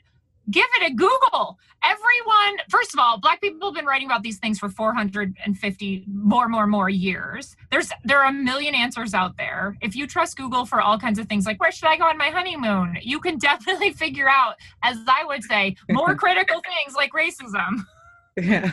give 0.51 0.67
it 0.81 0.91
a 0.91 0.95
Google. 0.95 1.59
Everyone, 1.85 2.59
first 2.69 2.95
of 2.95 3.01
all, 3.01 3.19
black 3.19 3.41
people 3.41 3.69
have 3.69 3.75
been 3.75 3.87
writing 3.87 4.07
about 4.07 4.23
these 4.23 4.39
things 4.39 4.59
for 4.59 4.69
450 4.69 6.05
more, 6.07 6.49
more, 6.49 6.67
more 6.67 6.89
years. 6.89 7.57
There's 7.71 7.91
there 8.05 8.21
are 8.21 8.29
a 8.29 8.33
million 8.33 8.75
answers 8.75 9.15
out 9.15 9.37
there. 9.37 9.77
If 9.81 9.97
you 9.97 10.07
trust 10.07 10.37
Google 10.37 10.65
for 10.65 10.81
all 10.81 10.99
kinds 10.99 11.19
of 11.19 11.27
things 11.27 11.47
like 11.47 11.61
where 11.61 11.73
should 11.73 11.89
I 11.89 11.97
go 11.97 12.05
on 12.05 12.19
my 12.19 12.29
honeymoon, 12.29 12.99
you 13.03 13.21
can 13.21 13.39
definitely 13.39 13.93
figure 13.93 14.29
out, 14.29 14.57
as 14.83 14.99
I 15.07 15.25
would 15.25 15.43
say, 15.43 15.77
more 15.91 16.15
critical 16.17 16.61
things 16.61 16.95
like 16.95 17.13
racism. 17.13 17.85
Yeah, 18.37 18.73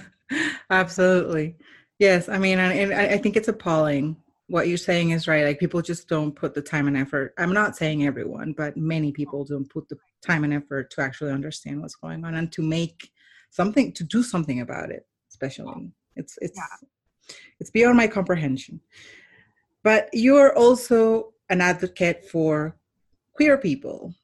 absolutely. 0.69 1.55
Yes, 1.97 2.29
I 2.29 2.37
mean, 2.37 2.59
and 2.59 2.93
I 2.93 3.17
think 3.17 3.35
it's 3.35 3.49
appalling 3.49 4.15
what 4.49 4.67
you're 4.67 4.77
saying 4.77 5.11
is 5.11 5.27
right. 5.27 5.45
Like 5.45 5.59
people 5.59 5.81
just 5.81 6.09
don't 6.09 6.35
put 6.35 6.55
the 6.55 6.61
time 6.61 6.87
and 6.87 6.97
effort. 6.97 7.33
I'm 7.37 7.53
not 7.53 7.77
saying 7.77 8.05
everyone, 8.05 8.53
but 8.57 8.75
many 8.75 9.11
people 9.11 9.45
don't 9.45 9.69
put 9.69 9.87
the 9.89 9.97
time 10.25 10.43
and 10.43 10.53
effort 10.53 10.89
to 10.91 11.01
actually 11.01 11.31
understand 11.31 11.81
what's 11.81 11.95
going 11.95 12.25
on 12.25 12.33
and 12.33 12.51
to 12.53 12.63
make 12.63 13.11
something 13.51 13.93
to 13.93 14.03
do 14.03 14.23
something 14.23 14.61
about 14.61 14.89
it. 14.89 15.05
Especially, 15.29 15.91
it's 16.15 16.37
it's 16.41 16.57
yeah. 16.57 17.35
it's 17.59 17.69
beyond 17.69 17.95
my 17.95 18.07
comprehension. 18.07 18.81
But 19.83 20.09
you're 20.13 20.57
also 20.57 21.33
an 21.49 21.61
advocate 21.61 22.25
for 22.25 22.75
queer 23.33 23.57
people. 23.57 24.15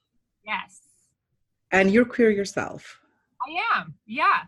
Yes. 0.43 0.81
And 1.71 1.91
you're 1.91 2.05
queer 2.05 2.31
yourself. 2.31 2.99
I 3.47 3.79
am. 3.79 3.93
Yeah. 4.07 4.41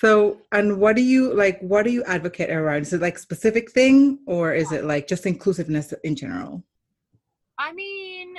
So, 0.00 0.42
and 0.52 0.78
what 0.78 0.94
do 0.94 1.02
you 1.02 1.34
like? 1.34 1.58
What 1.58 1.82
do 1.82 1.90
you 1.90 2.04
advocate 2.04 2.50
around? 2.50 2.82
Is 2.82 2.92
it 2.92 3.00
like 3.00 3.18
specific 3.18 3.72
thing, 3.72 4.20
or 4.26 4.54
is 4.54 4.70
it 4.70 4.84
like 4.84 5.08
just 5.08 5.26
inclusiveness 5.26 5.92
in 6.04 6.14
general? 6.14 6.62
I 7.58 7.72
mean, 7.72 8.36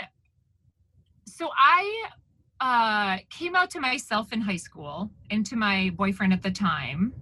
so 1.28 1.50
I 1.58 2.06
uh, 2.62 3.18
came 3.30 3.58
out 3.58 3.70
to 3.72 3.82
myself 3.82 4.32
in 4.32 4.40
high 4.40 4.56
school 4.56 5.12
and 5.32 5.46
to 5.48 5.58
my 5.58 5.92
boyfriend 5.98 6.32
at 6.32 6.44
the 6.44 6.52
time, 6.52 7.14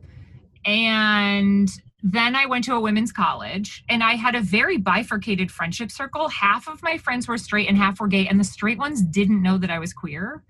and 0.65 1.67
then 2.03 2.35
I 2.35 2.45
went 2.45 2.63
to 2.65 2.75
a 2.75 2.79
women's 2.79 3.11
college 3.11 3.83
and 3.89 4.03
I 4.03 4.13
had 4.13 4.35
a 4.35 4.41
very 4.41 4.77
bifurcated 4.77 5.49
friendship 5.49 5.89
circle. 5.89 6.29
Half 6.29 6.67
of 6.67 6.83
my 6.83 6.99
friends 6.99 7.27
were 7.27 7.39
straight 7.39 7.67
and 7.67 7.75
half 7.75 7.99
were 7.99 8.07
gay, 8.07 8.27
and 8.27 8.39
the 8.39 8.43
straight 8.43 8.77
ones 8.77 9.01
didn't 9.01 9.41
know 9.41 9.57
that 9.57 9.71
I 9.71 9.79
was 9.79 9.93
queer. 9.93 10.43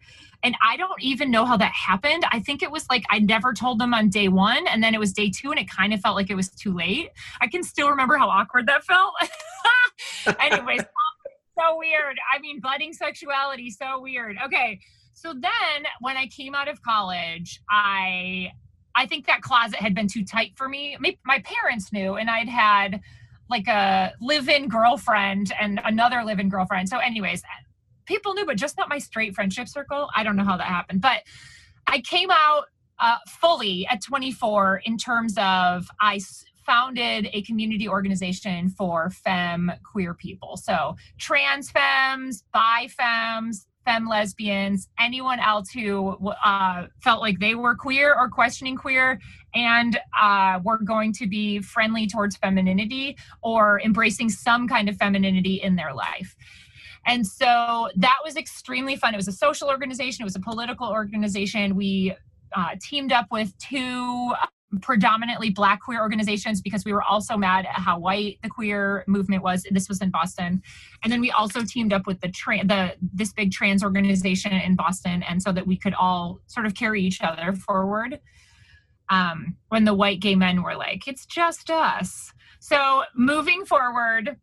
And 0.43 0.55
I 0.63 0.77
don't 0.77 1.01
even 1.01 1.31
know 1.31 1.45
how 1.45 1.57
that 1.57 1.71
happened. 1.71 2.23
I 2.31 2.39
think 2.39 2.61
it 2.61 2.71
was 2.71 2.85
like 2.89 3.03
I 3.09 3.19
never 3.19 3.53
told 3.53 3.79
them 3.79 3.93
on 3.93 4.09
day 4.09 4.27
one, 4.27 4.67
and 4.67 4.83
then 4.83 4.93
it 4.93 4.99
was 4.99 5.13
day 5.13 5.29
two, 5.29 5.51
and 5.51 5.59
it 5.59 5.69
kind 5.69 5.93
of 5.93 5.99
felt 6.01 6.15
like 6.15 6.29
it 6.29 6.35
was 6.35 6.49
too 6.49 6.73
late. 6.73 7.09
I 7.41 7.47
can 7.47 7.63
still 7.63 7.89
remember 7.89 8.17
how 8.17 8.29
awkward 8.29 8.67
that 8.67 8.83
felt. 8.83 9.13
Anyways, 10.39 10.81
so 11.59 11.77
weird. 11.77 12.17
I 12.33 12.39
mean, 12.39 12.59
budding 12.59 12.93
sexuality, 12.93 13.71
so 13.71 13.99
weird. 13.99 14.37
Okay. 14.45 14.79
So 15.13 15.33
then 15.33 15.85
when 15.99 16.15
I 16.15 16.27
came 16.27 16.53
out 16.53 16.67
of 16.67 16.81
college, 16.83 17.59
I 17.69 18.51
I 18.95 19.05
think 19.05 19.25
that 19.27 19.41
closet 19.41 19.79
had 19.79 19.95
been 19.95 20.07
too 20.07 20.23
tight 20.23 20.51
for 20.55 20.69
me. 20.69 20.97
My 21.25 21.39
parents 21.39 21.91
knew, 21.91 22.15
and 22.15 22.29
I'd 22.29 22.49
had 22.49 23.01
like 23.49 23.67
a 23.67 24.13
live-in 24.21 24.67
girlfriend 24.67 25.53
and 25.59 25.79
another 25.85 26.23
live-in 26.23 26.49
girlfriend. 26.49 26.89
So, 26.89 26.97
anyways, 26.97 27.43
people 28.07 28.33
knew, 28.33 28.45
but 28.45 28.57
just 28.57 28.77
not 28.77 28.89
my 28.89 28.99
straight 28.99 29.35
friendship 29.35 29.67
circle. 29.67 30.09
I 30.15 30.23
don't 30.23 30.35
know 30.35 30.43
how 30.43 30.57
that 30.57 30.67
happened, 30.67 31.01
but 31.01 31.21
I 31.85 32.01
came 32.01 32.29
out 32.31 32.65
uh, 32.99 33.17
fully 33.27 33.85
at 33.87 34.01
24 34.01 34.81
in 34.85 34.97
terms 34.97 35.35
of 35.37 35.87
I 36.01 36.19
founded 36.65 37.29
a 37.31 37.41
community 37.43 37.87
organization 37.87 38.69
for 38.69 39.09
femme 39.09 39.71
queer 39.89 40.13
people. 40.13 40.57
So 40.57 40.95
trans 41.17 41.71
femmes, 41.71 42.43
bi 42.51 42.89
femmes, 42.89 43.67
femme 43.85 44.09
lesbians, 44.09 44.89
anyone 44.99 45.39
else 45.39 45.69
who 45.69 46.17
uh, 46.43 46.87
felt 47.01 47.21
like 47.21 47.39
they 47.39 47.55
were 47.55 47.73
queer 47.73 48.13
or 48.13 48.27
questioning 48.27 48.75
queer 48.75 49.17
and 49.55 49.97
uh, 50.19 50.59
were 50.61 50.79
going 50.79 51.13
to 51.13 51.25
be 51.25 51.59
friendly 51.59 52.05
towards 52.05 52.35
femininity 52.35 53.17
or 53.41 53.79
embracing 53.79 54.29
some 54.29 54.67
kind 54.67 54.89
of 54.89 54.97
femininity 54.97 55.61
in 55.63 55.77
their 55.77 55.93
life. 55.93 56.35
And 57.07 57.25
so 57.25 57.89
that 57.95 58.17
was 58.23 58.35
extremely 58.35 58.97
fun. 58.97 59.13
It 59.13 59.17
was 59.17 59.29
a 59.29 59.33
social 59.33 59.69
organization, 59.69 60.23
it 60.23 60.25
was 60.25 60.35
a 60.35 60.41
political 60.41 60.89
organization. 60.89 61.75
We 61.75 62.13
uh, 62.55 62.75
teamed 62.81 63.11
up 63.11 63.27
with 63.31 63.57
two 63.57 64.33
predominantly 64.81 65.49
black 65.49 65.81
queer 65.81 66.01
organizations 66.01 66.61
because 66.61 66.83
we 66.83 66.91
were 66.91 67.03
also 67.03 67.37
mad 67.37 67.65
at 67.65 67.79
how 67.79 67.97
white 67.97 68.37
the 68.43 68.49
queer 68.49 69.05
movement 69.07 69.41
was 69.41 69.65
this 69.71 69.87
was 69.87 70.01
in 70.01 70.09
boston 70.09 70.61
and 71.03 71.13
then 71.13 71.21
we 71.21 71.31
also 71.31 71.63
teamed 71.63 71.93
up 71.93 72.05
with 72.05 72.19
the 72.19 72.27
tra- 72.27 72.65
the 72.65 72.93
this 73.13 73.31
big 73.31 73.49
trans 73.51 73.81
organization 73.81 74.51
in 74.51 74.75
boston 74.75 75.23
and 75.23 75.41
so 75.41 75.53
that 75.53 75.65
we 75.65 75.77
could 75.77 75.93
all 75.93 76.41
sort 76.47 76.65
of 76.65 76.75
carry 76.75 77.01
each 77.01 77.21
other 77.21 77.53
forward 77.53 78.19
um, 79.09 79.55
when 79.69 79.85
the 79.85 79.93
white 79.93 80.19
gay 80.19 80.35
men 80.35 80.61
were 80.61 80.75
like 80.75 81.07
it's 81.07 81.25
just 81.25 81.69
us 81.69 82.33
so 82.59 83.03
moving 83.15 83.63
forward 83.63 84.35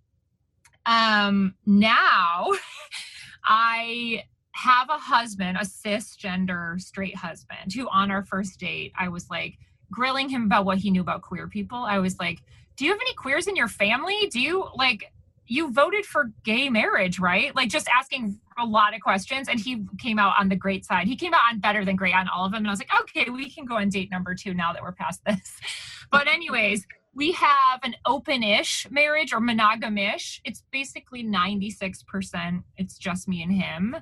um, 0.86 1.54
now 1.66 2.50
i 3.44 4.22
have 4.52 4.88
a 4.88 4.98
husband 4.98 5.56
a 5.56 5.64
cisgender 5.64 6.80
straight 6.80 7.16
husband 7.16 7.72
who 7.74 7.88
on 7.90 8.10
our 8.10 8.24
first 8.24 8.58
date 8.60 8.92
i 8.96 9.08
was 9.08 9.28
like 9.30 9.58
grilling 9.94 10.28
him 10.28 10.44
about 10.44 10.64
what 10.64 10.78
he 10.78 10.90
knew 10.90 11.00
about 11.00 11.22
queer 11.22 11.46
people, 11.48 11.78
I 11.78 11.98
was 11.98 12.18
like, 12.18 12.40
Do 12.76 12.84
you 12.84 12.90
have 12.90 13.00
any 13.00 13.14
queers 13.14 13.46
in 13.46 13.56
your 13.56 13.68
family? 13.68 14.28
Do 14.30 14.40
you 14.40 14.66
like 14.74 15.12
you 15.46 15.70
voted 15.72 16.06
for 16.06 16.32
gay 16.42 16.70
marriage, 16.70 17.18
right? 17.18 17.54
Like 17.54 17.68
just 17.68 17.86
asking 17.88 18.40
a 18.58 18.64
lot 18.64 18.94
of 18.94 19.02
questions. 19.02 19.46
And 19.46 19.60
he 19.60 19.84
came 19.98 20.18
out 20.18 20.34
on 20.38 20.48
the 20.48 20.56
great 20.56 20.86
side. 20.86 21.06
He 21.06 21.16
came 21.16 21.34
out 21.34 21.42
on 21.52 21.60
better 21.60 21.84
than 21.84 21.96
great 21.96 22.14
on 22.14 22.28
all 22.28 22.46
of 22.46 22.52
them. 22.52 22.60
And 22.60 22.68
I 22.68 22.70
was 22.70 22.80
like, 22.80 22.88
okay, 23.02 23.30
we 23.30 23.50
can 23.50 23.66
go 23.66 23.76
on 23.76 23.90
date 23.90 24.10
number 24.10 24.34
two 24.34 24.54
now 24.54 24.72
that 24.72 24.82
we're 24.82 24.92
past 24.92 25.22
this. 25.24 25.60
But, 26.10 26.28
anyways, 26.28 26.86
we 27.14 27.32
have 27.32 27.80
an 27.82 27.94
open-ish 28.06 28.88
marriage 28.90 29.32
or 29.32 29.40
monogamish. 29.40 30.40
It's 30.44 30.62
basically 30.70 31.24
96%. 31.24 32.64
It's 32.76 32.98
just 32.98 33.28
me 33.28 33.42
and 33.42 33.52
him 33.52 33.96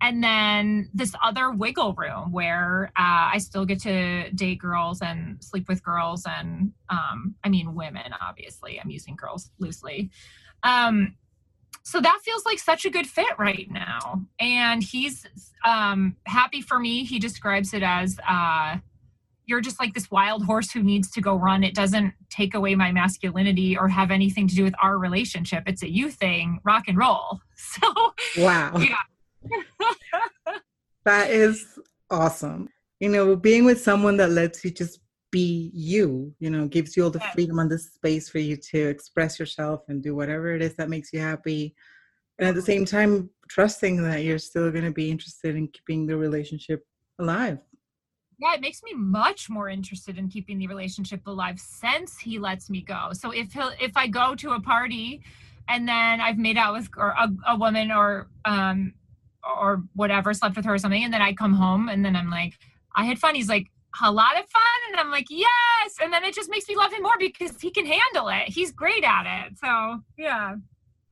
and 0.00 0.22
then 0.22 0.90
this 0.92 1.14
other 1.22 1.50
wiggle 1.50 1.94
room 1.94 2.32
where 2.32 2.92
uh, 2.96 3.32
I 3.32 3.38
still 3.38 3.64
get 3.64 3.80
to 3.82 4.30
date 4.30 4.58
girls 4.58 5.00
and 5.00 5.42
sleep 5.42 5.68
with 5.68 5.82
girls, 5.82 6.24
and 6.26 6.72
um, 6.90 7.34
I 7.42 7.48
mean 7.48 7.74
women. 7.74 8.12
Obviously, 8.20 8.80
I'm 8.80 8.90
using 8.90 9.16
girls 9.16 9.50
loosely. 9.58 10.10
Um, 10.62 11.16
so 11.82 12.00
that 12.00 12.18
feels 12.24 12.44
like 12.44 12.58
such 12.58 12.84
a 12.84 12.90
good 12.90 13.06
fit 13.06 13.38
right 13.38 13.68
now, 13.70 14.22
and 14.38 14.82
he's 14.82 15.26
um, 15.64 16.16
happy 16.24 16.60
for 16.60 16.78
me. 16.78 17.04
He 17.04 17.18
describes 17.18 17.72
it 17.72 17.82
as. 17.82 18.18
Uh, 18.28 18.78
you're 19.46 19.60
just 19.60 19.80
like 19.80 19.94
this 19.94 20.10
wild 20.10 20.44
horse 20.44 20.70
who 20.70 20.82
needs 20.82 21.10
to 21.12 21.20
go 21.20 21.36
run. 21.36 21.62
It 21.62 21.74
doesn't 21.74 22.12
take 22.30 22.54
away 22.54 22.74
my 22.74 22.92
masculinity 22.92 23.78
or 23.78 23.88
have 23.88 24.10
anything 24.10 24.48
to 24.48 24.54
do 24.54 24.64
with 24.64 24.74
our 24.82 24.98
relationship. 24.98 25.64
It's 25.66 25.82
a 25.82 25.90
you 25.90 26.10
thing, 26.10 26.60
rock 26.64 26.84
and 26.88 26.98
roll. 26.98 27.40
So, 27.58 28.12
wow. 28.36 28.76
Yeah 28.76 28.96
that 31.04 31.30
is 31.30 31.78
awesome. 32.10 32.68
You 33.00 33.08
know, 33.08 33.36
being 33.36 33.64
with 33.64 33.80
someone 33.80 34.16
that 34.18 34.30
lets 34.30 34.64
you 34.64 34.70
just 34.70 35.00
be 35.30 35.70
you, 35.74 36.34
you 36.38 36.50
know, 36.50 36.66
gives 36.66 36.96
you 36.96 37.04
all 37.04 37.10
the 37.10 37.20
freedom 37.34 37.58
and 37.58 37.70
the 37.70 37.78
space 37.78 38.28
for 38.28 38.38
you 38.38 38.56
to 38.56 38.88
express 38.88 39.38
yourself 39.38 39.82
and 39.88 40.02
do 40.02 40.14
whatever 40.14 40.54
it 40.54 40.62
is 40.62 40.74
that 40.76 40.88
makes 40.88 41.12
you 41.12 41.20
happy. 41.20 41.74
And 42.38 42.48
at 42.48 42.54
the 42.54 42.62
same 42.62 42.84
time, 42.84 43.30
trusting 43.48 44.02
that 44.02 44.24
you're 44.24 44.38
still 44.38 44.70
going 44.70 44.84
to 44.84 44.90
be 44.90 45.10
interested 45.10 45.56
in 45.56 45.68
keeping 45.68 46.06
the 46.06 46.16
relationship 46.16 46.86
alive. 47.18 47.58
Yeah, 48.38 48.54
it 48.54 48.60
makes 48.60 48.82
me 48.82 48.92
much 48.94 49.48
more 49.48 49.68
interested 49.68 50.18
in 50.18 50.28
keeping 50.28 50.58
the 50.58 50.66
relationship 50.66 51.26
alive 51.26 51.58
since 51.58 52.18
he 52.18 52.38
lets 52.38 52.68
me 52.68 52.82
go. 52.82 53.10
So 53.12 53.30
if 53.30 53.52
he'll, 53.52 53.72
if 53.80 53.96
I 53.96 54.06
go 54.08 54.34
to 54.34 54.50
a 54.50 54.60
party 54.60 55.22
and 55.68 55.88
then 55.88 56.20
I've 56.20 56.38
made 56.38 56.58
out 56.58 56.74
with 56.74 56.88
or 56.96 57.14
a, 57.18 57.28
a 57.48 57.56
woman 57.56 57.90
or 57.90 58.28
um, 58.44 58.92
or 59.42 59.82
whatever, 59.94 60.34
slept 60.34 60.56
with 60.56 60.64
her 60.64 60.74
or 60.74 60.78
something. 60.78 61.04
And 61.04 61.14
then 61.14 61.22
I 61.22 61.32
come 61.32 61.54
home 61.54 61.88
and 61.88 62.04
then 62.04 62.16
I'm 62.16 62.30
like, 62.30 62.54
I 62.94 63.04
had 63.04 63.18
fun. 63.18 63.34
He's 63.34 63.48
like, 63.48 63.68
a 64.02 64.12
lot 64.12 64.38
of 64.38 64.48
fun. 64.50 64.62
And 64.90 65.00
I'm 65.00 65.10
like, 65.10 65.26
yes. 65.30 65.96
And 66.02 66.12
then 66.12 66.24
it 66.24 66.34
just 66.34 66.50
makes 66.50 66.68
me 66.68 66.76
love 66.76 66.92
him 66.92 67.02
more 67.02 67.16
because 67.18 67.58
he 67.60 67.70
can 67.70 67.86
handle 67.86 68.28
it. 68.28 68.48
He's 68.48 68.70
great 68.70 69.04
at 69.04 69.46
it. 69.46 69.58
So 69.58 70.00
yeah. 70.18 70.56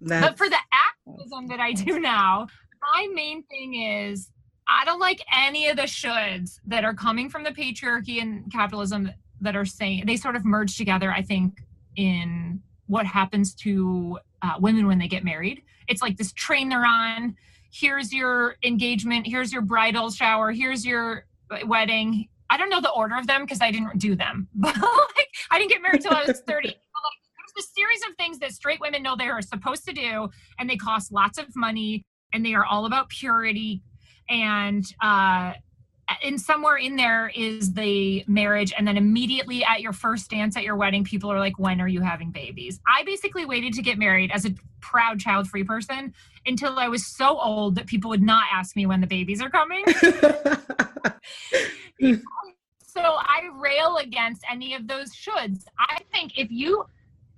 That's 0.00 0.26
but 0.26 0.38
for 0.38 0.50
the 0.50 0.58
activism 0.72 1.46
that 1.48 1.60
I 1.60 1.72
do 1.72 1.98
now, 1.98 2.48
my 2.92 3.08
main 3.14 3.42
thing 3.44 3.74
is 3.74 4.30
I 4.68 4.84
don't 4.84 5.00
like 5.00 5.22
any 5.34 5.68
of 5.68 5.76
the 5.76 5.82
shoulds 5.82 6.58
that 6.66 6.84
are 6.84 6.94
coming 6.94 7.28
from 7.28 7.44
the 7.44 7.50
patriarchy 7.50 8.20
and 8.20 8.50
capitalism 8.50 9.10
that 9.40 9.56
are 9.56 9.64
saying 9.64 10.04
they 10.06 10.16
sort 10.16 10.36
of 10.36 10.44
merge 10.44 10.76
together, 10.76 11.12
I 11.12 11.22
think, 11.22 11.62
in 11.96 12.60
what 12.86 13.06
happens 13.06 13.54
to 13.56 14.18
uh, 14.42 14.54
women 14.58 14.86
when 14.86 14.98
they 14.98 15.08
get 15.08 15.24
married. 15.24 15.62
It's 15.88 16.02
like 16.02 16.16
this 16.16 16.32
train 16.32 16.68
they're 16.68 16.84
on 16.84 17.36
here's 17.74 18.12
your 18.12 18.54
engagement, 18.62 19.26
here's 19.26 19.52
your 19.52 19.62
bridal 19.62 20.08
shower, 20.10 20.52
here's 20.52 20.86
your 20.86 21.26
wedding. 21.66 22.28
I 22.48 22.56
don't 22.56 22.70
know 22.70 22.80
the 22.80 22.90
order 22.90 23.16
of 23.16 23.26
them 23.26 23.42
because 23.42 23.60
I 23.60 23.72
didn't 23.72 23.98
do 23.98 24.14
them, 24.14 24.48
but 24.54 24.76
like 24.76 25.28
I 25.50 25.58
didn't 25.58 25.70
get 25.70 25.82
married 25.82 26.02
till 26.02 26.14
I 26.14 26.24
was 26.24 26.40
30. 26.46 26.68
like, 26.68 26.76
there's 26.76 27.66
a 27.66 27.68
series 27.74 28.00
of 28.08 28.16
things 28.16 28.38
that 28.38 28.52
straight 28.52 28.80
women 28.80 29.02
know 29.02 29.16
they 29.16 29.28
are 29.28 29.42
supposed 29.42 29.84
to 29.86 29.92
do, 29.92 30.28
and 30.58 30.70
they 30.70 30.76
cost 30.76 31.12
lots 31.12 31.38
of 31.38 31.46
money, 31.56 32.04
and 32.32 32.46
they 32.46 32.54
are 32.54 32.64
all 32.64 32.86
about 32.86 33.08
purity. 33.08 33.82
And 34.28 34.84
uh, 35.02 35.54
and 36.22 36.40
somewhere 36.40 36.76
in 36.76 36.96
there 36.96 37.30
is 37.34 37.72
the 37.72 38.24
marriage 38.26 38.72
and 38.76 38.86
then 38.86 38.96
immediately 38.96 39.64
at 39.64 39.80
your 39.80 39.92
first 39.92 40.30
dance 40.30 40.56
at 40.56 40.62
your 40.62 40.76
wedding 40.76 41.02
people 41.04 41.32
are 41.32 41.38
like 41.38 41.58
when 41.58 41.80
are 41.80 41.88
you 41.88 42.00
having 42.00 42.30
babies? 42.30 42.80
I 42.86 43.04
basically 43.04 43.46
waited 43.46 43.72
to 43.74 43.82
get 43.82 43.98
married 43.98 44.30
as 44.32 44.44
a 44.44 44.54
proud 44.80 45.18
child 45.18 45.48
free 45.48 45.64
person 45.64 46.12
until 46.44 46.78
i 46.78 46.88
was 46.88 47.06
so 47.06 47.38
old 47.40 47.74
that 47.74 47.86
people 47.86 48.10
would 48.10 48.22
not 48.22 48.44
ask 48.52 48.76
me 48.76 48.84
when 48.84 49.00
the 49.00 49.06
babies 49.06 49.40
are 49.40 49.50
coming. 49.50 49.84
So 52.94 53.00
i 53.02 53.50
rail 53.56 53.96
against 53.96 54.44
any 54.48 54.74
of 54.74 54.86
those 54.86 55.10
shoulds. 55.12 55.64
I 55.80 55.98
think 56.12 56.38
if 56.38 56.48
you 56.52 56.84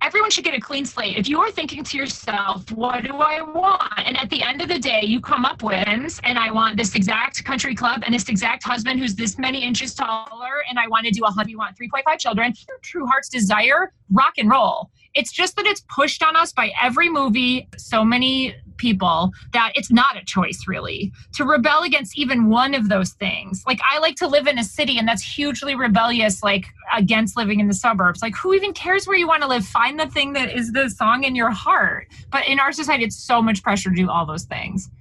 everyone 0.01 0.29
should 0.29 0.43
get 0.43 0.53
a 0.53 0.59
clean 0.59 0.85
slate. 0.85 1.17
If 1.17 1.27
you 1.27 1.39
are 1.41 1.51
thinking 1.51 1.83
to 1.83 1.97
yourself, 1.97 2.71
what 2.71 3.03
do 3.03 3.15
I 3.17 3.41
want? 3.41 3.91
And 3.97 4.17
at 4.17 4.29
the 4.29 4.43
end 4.43 4.61
of 4.61 4.67
the 4.67 4.79
day, 4.79 5.01
you 5.03 5.19
come 5.19 5.45
up 5.45 5.63
with, 5.63 6.19
and 6.23 6.39
I 6.39 6.51
want 6.51 6.77
this 6.77 6.95
exact 6.95 7.43
country 7.43 7.75
club 7.75 8.03
and 8.05 8.13
this 8.13 8.29
exact 8.29 8.63
husband 8.63 8.99
who's 8.99 9.15
this 9.15 9.37
many 9.37 9.63
inches 9.63 9.93
taller, 9.95 10.63
and 10.69 10.79
I 10.79 10.87
want 10.87 11.05
to 11.05 11.11
do 11.11 11.23
a 11.25 11.29
hubby, 11.29 11.55
want 11.55 11.77
3.5 11.77 12.19
children. 12.19 12.53
Your 12.67 12.77
true 12.81 13.05
heart's 13.05 13.29
desire, 13.29 13.91
rock 14.11 14.33
and 14.37 14.49
roll. 14.49 14.91
It's 15.17 15.31
just 15.31 15.55
that 15.55 15.65
it's 15.65 15.81
pushed 15.89 16.21
on 16.21 16.35
us 16.35 16.53
by 16.53 16.71
every 16.79 17.09
movie, 17.09 17.67
so 17.75 18.05
many 18.05 18.55
people 18.77 19.31
that 19.51 19.71
it's 19.73 19.89
not 19.89 20.15
a 20.15 20.23
choice 20.23 20.65
really 20.67 21.11
to 21.33 21.43
rebel 21.43 21.81
against 21.81 22.15
even 22.15 22.49
one 22.49 22.75
of 22.75 22.87
those 22.89 23.13
things. 23.13 23.63
Like 23.65 23.79
I 23.83 23.97
like 23.97 24.15
to 24.17 24.27
live 24.27 24.45
in 24.45 24.59
a 24.59 24.63
city 24.63 24.99
and 24.99 25.07
that's 25.07 25.23
hugely 25.23 25.73
rebellious 25.73 26.43
like 26.43 26.67
against 26.95 27.35
living 27.35 27.59
in 27.59 27.67
the 27.67 27.73
suburbs. 27.73 28.21
Like 28.21 28.35
who 28.35 28.53
even 28.53 28.73
cares 28.73 29.07
where 29.07 29.17
you 29.17 29.27
want 29.27 29.41
to 29.41 29.47
live? 29.47 29.65
Find 29.65 29.99
the 29.99 30.05
thing 30.05 30.33
that 30.33 30.55
is 30.55 30.71
the 30.71 30.87
song 30.87 31.23
in 31.23 31.35
your 31.35 31.49
heart. 31.49 32.09
But 32.31 32.47
in 32.47 32.59
our 32.59 32.71
society 32.71 33.03
it's 33.03 33.17
so 33.17 33.41
much 33.41 33.63
pressure 33.63 33.89
to 33.89 33.95
do 33.95 34.11
all 34.11 34.27
those 34.27 34.43
things. 34.43 34.91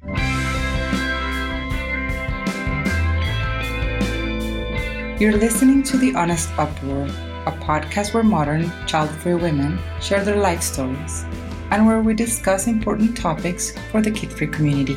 You're 5.20 5.36
listening 5.36 5.82
to 5.84 5.98
The 5.98 6.14
Honest 6.14 6.50
Uproar, 6.58 7.08
a 7.46 7.52
podcast 7.52 8.12
where 8.12 8.24
modern, 8.24 8.72
child 8.86 9.08
free 9.08 9.34
women 9.34 9.78
share 10.00 10.24
their 10.24 10.36
life 10.36 10.62
stories 10.62 11.24
and 11.70 11.86
where 11.86 12.00
we 12.02 12.12
discuss 12.12 12.66
important 12.66 13.16
topics 13.16 13.72
for 13.92 14.02
the 14.02 14.10
kid 14.10 14.32
free 14.32 14.48
community. 14.48 14.96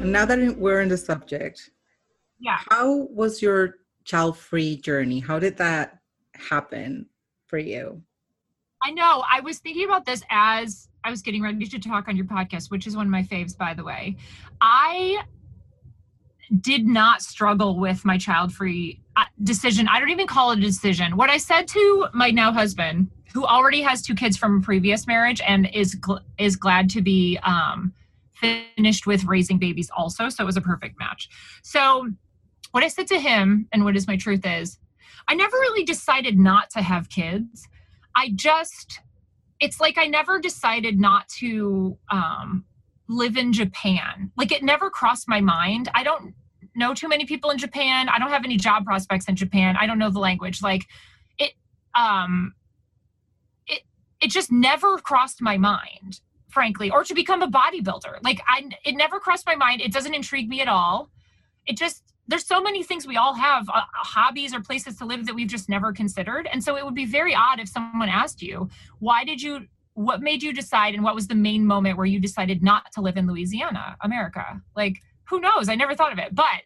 And 0.00 0.12
now 0.12 0.24
that 0.24 0.56
we're 0.56 0.80
in 0.80 0.88
the 0.88 0.96
subject, 0.96 1.70
yeah, 2.38 2.58
how 2.70 3.08
was 3.10 3.42
your 3.42 3.78
child 4.04 4.38
free 4.38 4.76
journey? 4.76 5.18
How 5.18 5.38
did 5.38 5.56
that 5.58 5.98
happen 6.34 7.06
for 7.46 7.58
you? 7.58 8.00
I 8.82 8.92
know. 8.92 9.24
I 9.30 9.40
was 9.40 9.58
thinking 9.58 9.84
about 9.84 10.06
this 10.06 10.22
as 10.30 10.88
I 11.04 11.10
was 11.10 11.22
getting 11.22 11.42
ready 11.42 11.66
to 11.66 11.78
talk 11.78 12.08
on 12.08 12.16
your 12.16 12.26
podcast, 12.26 12.70
which 12.70 12.86
is 12.86 12.96
one 12.96 13.06
of 13.06 13.10
my 13.10 13.22
faves, 13.22 13.56
by 13.56 13.74
the 13.74 13.84
way. 13.84 14.16
I 14.60 15.22
did 16.60 16.86
not 16.86 17.22
struggle 17.22 17.78
with 17.78 18.04
my 18.04 18.18
child 18.18 18.52
free 18.52 19.00
decision. 19.42 19.88
I 19.88 20.00
don't 20.00 20.10
even 20.10 20.26
call 20.26 20.52
it 20.52 20.58
a 20.58 20.62
decision. 20.62 21.16
What 21.16 21.30
I 21.30 21.36
said 21.36 21.68
to 21.68 22.08
my 22.12 22.30
now 22.30 22.52
husband, 22.52 23.10
who 23.32 23.44
already 23.44 23.80
has 23.82 24.02
two 24.02 24.14
kids 24.14 24.36
from 24.36 24.58
a 24.58 24.60
previous 24.60 25.06
marriage 25.06 25.40
and 25.46 25.68
is 25.72 25.94
gl- 25.96 26.22
is 26.38 26.56
glad 26.56 26.90
to 26.90 27.02
be 27.02 27.38
um, 27.42 27.92
finished 28.32 29.06
with 29.06 29.24
raising 29.24 29.58
babies 29.58 29.90
also, 29.96 30.28
so 30.28 30.42
it 30.42 30.46
was 30.46 30.56
a 30.56 30.60
perfect 30.60 30.98
match. 30.98 31.28
So 31.62 32.10
what 32.72 32.82
I 32.82 32.88
said 32.88 33.06
to 33.08 33.20
him 33.20 33.68
and 33.72 33.84
what 33.84 33.96
is 33.96 34.06
my 34.06 34.16
truth 34.16 34.42
is, 34.44 34.78
I 35.28 35.34
never 35.34 35.56
really 35.56 35.84
decided 35.84 36.38
not 36.38 36.70
to 36.70 36.82
have 36.82 37.08
kids. 37.08 37.68
I 38.16 38.30
just 38.34 39.00
it's 39.60 39.78
like 39.78 39.98
I 39.98 40.06
never 40.06 40.40
decided 40.40 40.98
not 40.98 41.28
to 41.40 41.98
um, 42.10 42.64
live 43.08 43.36
in 43.36 43.52
Japan. 43.52 44.32
Like 44.36 44.52
it 44.52 44.62
never 44.62 44.88
crossed 44.90 45.28
my 45.28 45.40
mind. 45.40 45.90
I 45.94 46.02
don't 46.02 46.34
know 46.74 46.94
too 46.94 47.08
many 47.08 47.26
people 47.26 47.50
in 47.50 47.58
Japan. 47.58 48.08
I 48.08 48.18
don't 48.18 48.30
have 48.30 48.44
any 48.44 48.56
job 48.56 48.84
prospects 48.84 49.26
in 49.26 49.36
Japan. 49.36 49.76
I 49.78 49.86
don't 49.86 49.98
know 49.98 50.10
the 50.10 50.18
language. 50.18 50.62
Like 50.62 50.86
it 51.38 51.52
um 51.94 52.54
it 53.66 53.82
it 54.20 54.30
just 54.30 54.52
never 54.52 54.98
crossed 54.98 55.42
my 55.42 55.56
mind, 55.56 56.20
frankly, 56.48 56.90
or 56.90 57.04
to 57.04 57.14
become 57.14 57.42
a 57.42 57.48
bodybuilder. 57.48 58.22
Like 58.22 58.40
I 58.48 58.70
it 58.84 58.96
never 58.96 59.20
crossed 59.20 59.46
my 59.46 59.56
mind. 59.56 59.80
It 59.80 59.92
doesn't 59.92 60.14
intrigue 60.14 60.48
me 60.48 60.60
at 60.60 60.68
all. 60.68 61.10
It 61.66 61.76
just 61.76 62.02
there's 62.30 62.46
so 62.46 62.62
many 62.62 62.84
things 62.84 63.08
we 63.08 63.16
all 63.16 63.34
have 63.34 63.68
uh, 63.68 63.80
hobbies 63.92 64.54
or 64.54 64.60
places 64.60 64.96
to 64.96 65.04
live 65.04 65.26
that 65.26 65.34
we've 65.34 65.48
just 65.48 65.68
never 65.68 65.92
considered 65.92 66.48
and 66.52 66.62
so 66.62 66.76
it 66.76 66.84
would 66.84 66.94
be 66.94 67.04
very 67.04 67.34
odd 67.34 67.58
if 67.58 67.68
someone 67.68 68.08
asked 68.08 68.40
you 68.40 68.68
why 69.00 69.24
did 69.24 69.42
you 69.42 69.66
what 69.94 70.20
made 70.20 70.42
you 70.42 70.52
decide 70.52 70.94
and 70.94 71.02
what 71.02 71.14
was 71.14 71.26
the 71.26 71.34
main 71.34 71.66
moment 71.66 71.96
where 71.96 72.06
you 72.06 72.20
decided 72.20 72.62
not 72.62 72.84
to 72.92 73.00
live 73.00 73.16
in 73.16 73.26
louisiana 73.26 73.96
america 74.02 74.62
like 74.76 75.02
who 75.30 75.40
knows? 75.40 75.68
I 75.68 75.76
never 75.76 75.94
thought 75.94 76.12
of 76.12 76.18
it. 76.18 76.34
But 76.34 76.62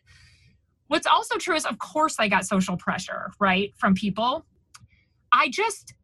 what's 0.88 1.07
also 1.07 1.37
true 1.37 1.55
is, 1.55 1.66
of 1.66 1.79
course, 1.79 2.16
I 2.18 2.29
got 2.29 2.46
social 2.46 2.77
pressure, 2.77 3.31
right, 3.38 3.72
from 3.77 3.94
people. 3.94 4.46
I 5.31 5.50
just 5.50 5.94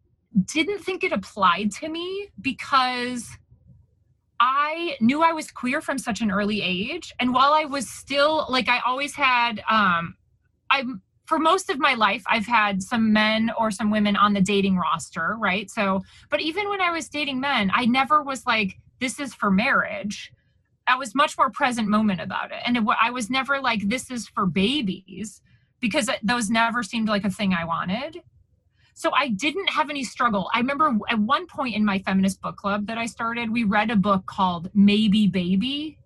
didn't 0.45 0.81
think 0.81 1.03
it 1.03 1.13
applied 1.13 1.73
to 1.73 1.89
me 1.89 2.29
because 2.41 3.27
I 4.39 4.97
knew 5.01 5.23
I 5.23 5.33
was 5.33 5.51
queer 5.51 5.81
from 5.81 5.99
such 5.99 6.21
an 6.21 6.31
early 6.31 6.63
age. 6.63 7.13
And 7.19 7.33
while 7.33 7.53
I 7.53 7.65
was 7.65 7.89
still, 7.89 8.47
like, 8.49 8.69
I 8.69 8.81
always 8.81 9.15
had, 9.15 9.63
um, 9.69 10.15
I'm, 10.71 11.03
for 11.27 11.39
most 11.39 11.71
of 11.71 11.79
my 11.79 11.95
life, 11.95 12.23
I've 12.27 12.47
had 12.47 12.83
some 12.83 13.13
men 13.13 13.51
or 13.59 13.71
some 13.71 13.91
women 13.91 14.17
on 14.17 14.33
the 14.33 14.41
dating 14.41 14.77
roster, 14.77 15.37
right? 15.39 15.71
So, 15.71 16.03
but 16.31 16.41
even 16.41 16.69
when 16.69 16.81
I 16.81 16.91
was 16.91 17.09
dating 17.09 17.41
men, 17.41 17.71
I 17.75 17.87
never 17.87 18.23
was 18.23 18.47
like, 18.47 18.79
this 18.99 19.21
is 19.21 19.35
for 19.35 19.51
marriage. 19.51 20.33
I 20.91 20.97
was 20.97 21.15
much 21.15 21.39
more 21.39 21.51
present 21.51 21.89
moment 21.89 22.21
about 22.21 22.51
it. 22.51 22.59
And 22.67 22.77
it, 22.77 22.85
I 23.01 23.11
was 23.11 23.31
never 23.31 23.61
like, 23.61 23.89
this 23.89 24.11
is 24.11 24.29
for 24.29 24.47
babies, 24.47 25.41
because 25.81 26.11
those 26.23 26.51
never 26.51 26.83
seemed 26.83 27.09
like 27.09 27.25
a 27.25 27.31
thing 27.31 27.55
I 27.55 27.65
wanted. 27.65 28.23
So 28.95 29.11
I 29.15 29.29
didn't 29.29 29.71
have 29.71 29.89
any 29.89 30.05
struggle. 30.05 30.51
I 30.53 30.59
remember 30.59 30.99
at 31.09 31.19
one 31.19 31.47
point 31.47 31.75
in 31.75 31.85
my 31.85 32.01
feminist 32.01 32.43
book 32.43 32.57
club 32.57 32.87
that 32.89 32.99
I 32.99 33.07
started, 33.07 33.51
we 33.51 33.65
read 33.65 33.91
a 33.91 33.97
book 33.97 34.27
called 34.27 34.69
Maybe 34.75 35.27
Baby. 35.27 35.97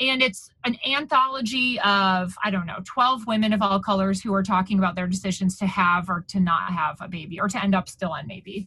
And 0.00 0.22
it's 0.22 0.50
an 0.64 0.76
anthology 0.86 1.78
of, 1.80 2.34
I 2.42 2.50
don't 2.50 2.66
know, 2.66 2.78
12 2.84 3.26
women 3.26 3.52
of 3.52 3.62
all 3.62 3.80
colors 3.80 4.22
who 4.22 4.34
are 4.34 4.42
talking 4.42 4.78
about 4.78 4.96
their 4.96 5.06
decisions 5.06 5.56
to 5.58 5.66
have 5.66 6.10
or 6.10 6.24
to 6.28 6.40
not 6.40 6.72
have 6.72 6.98
a 7.00 7.08
baby 7.08 7.40
or 7.40 7.48
to 7.48 7.62
end 7.62 7.74
up 7.74 7.88
still 7.88 8.12
on 8.12 8.26
maybe 8.26 8.66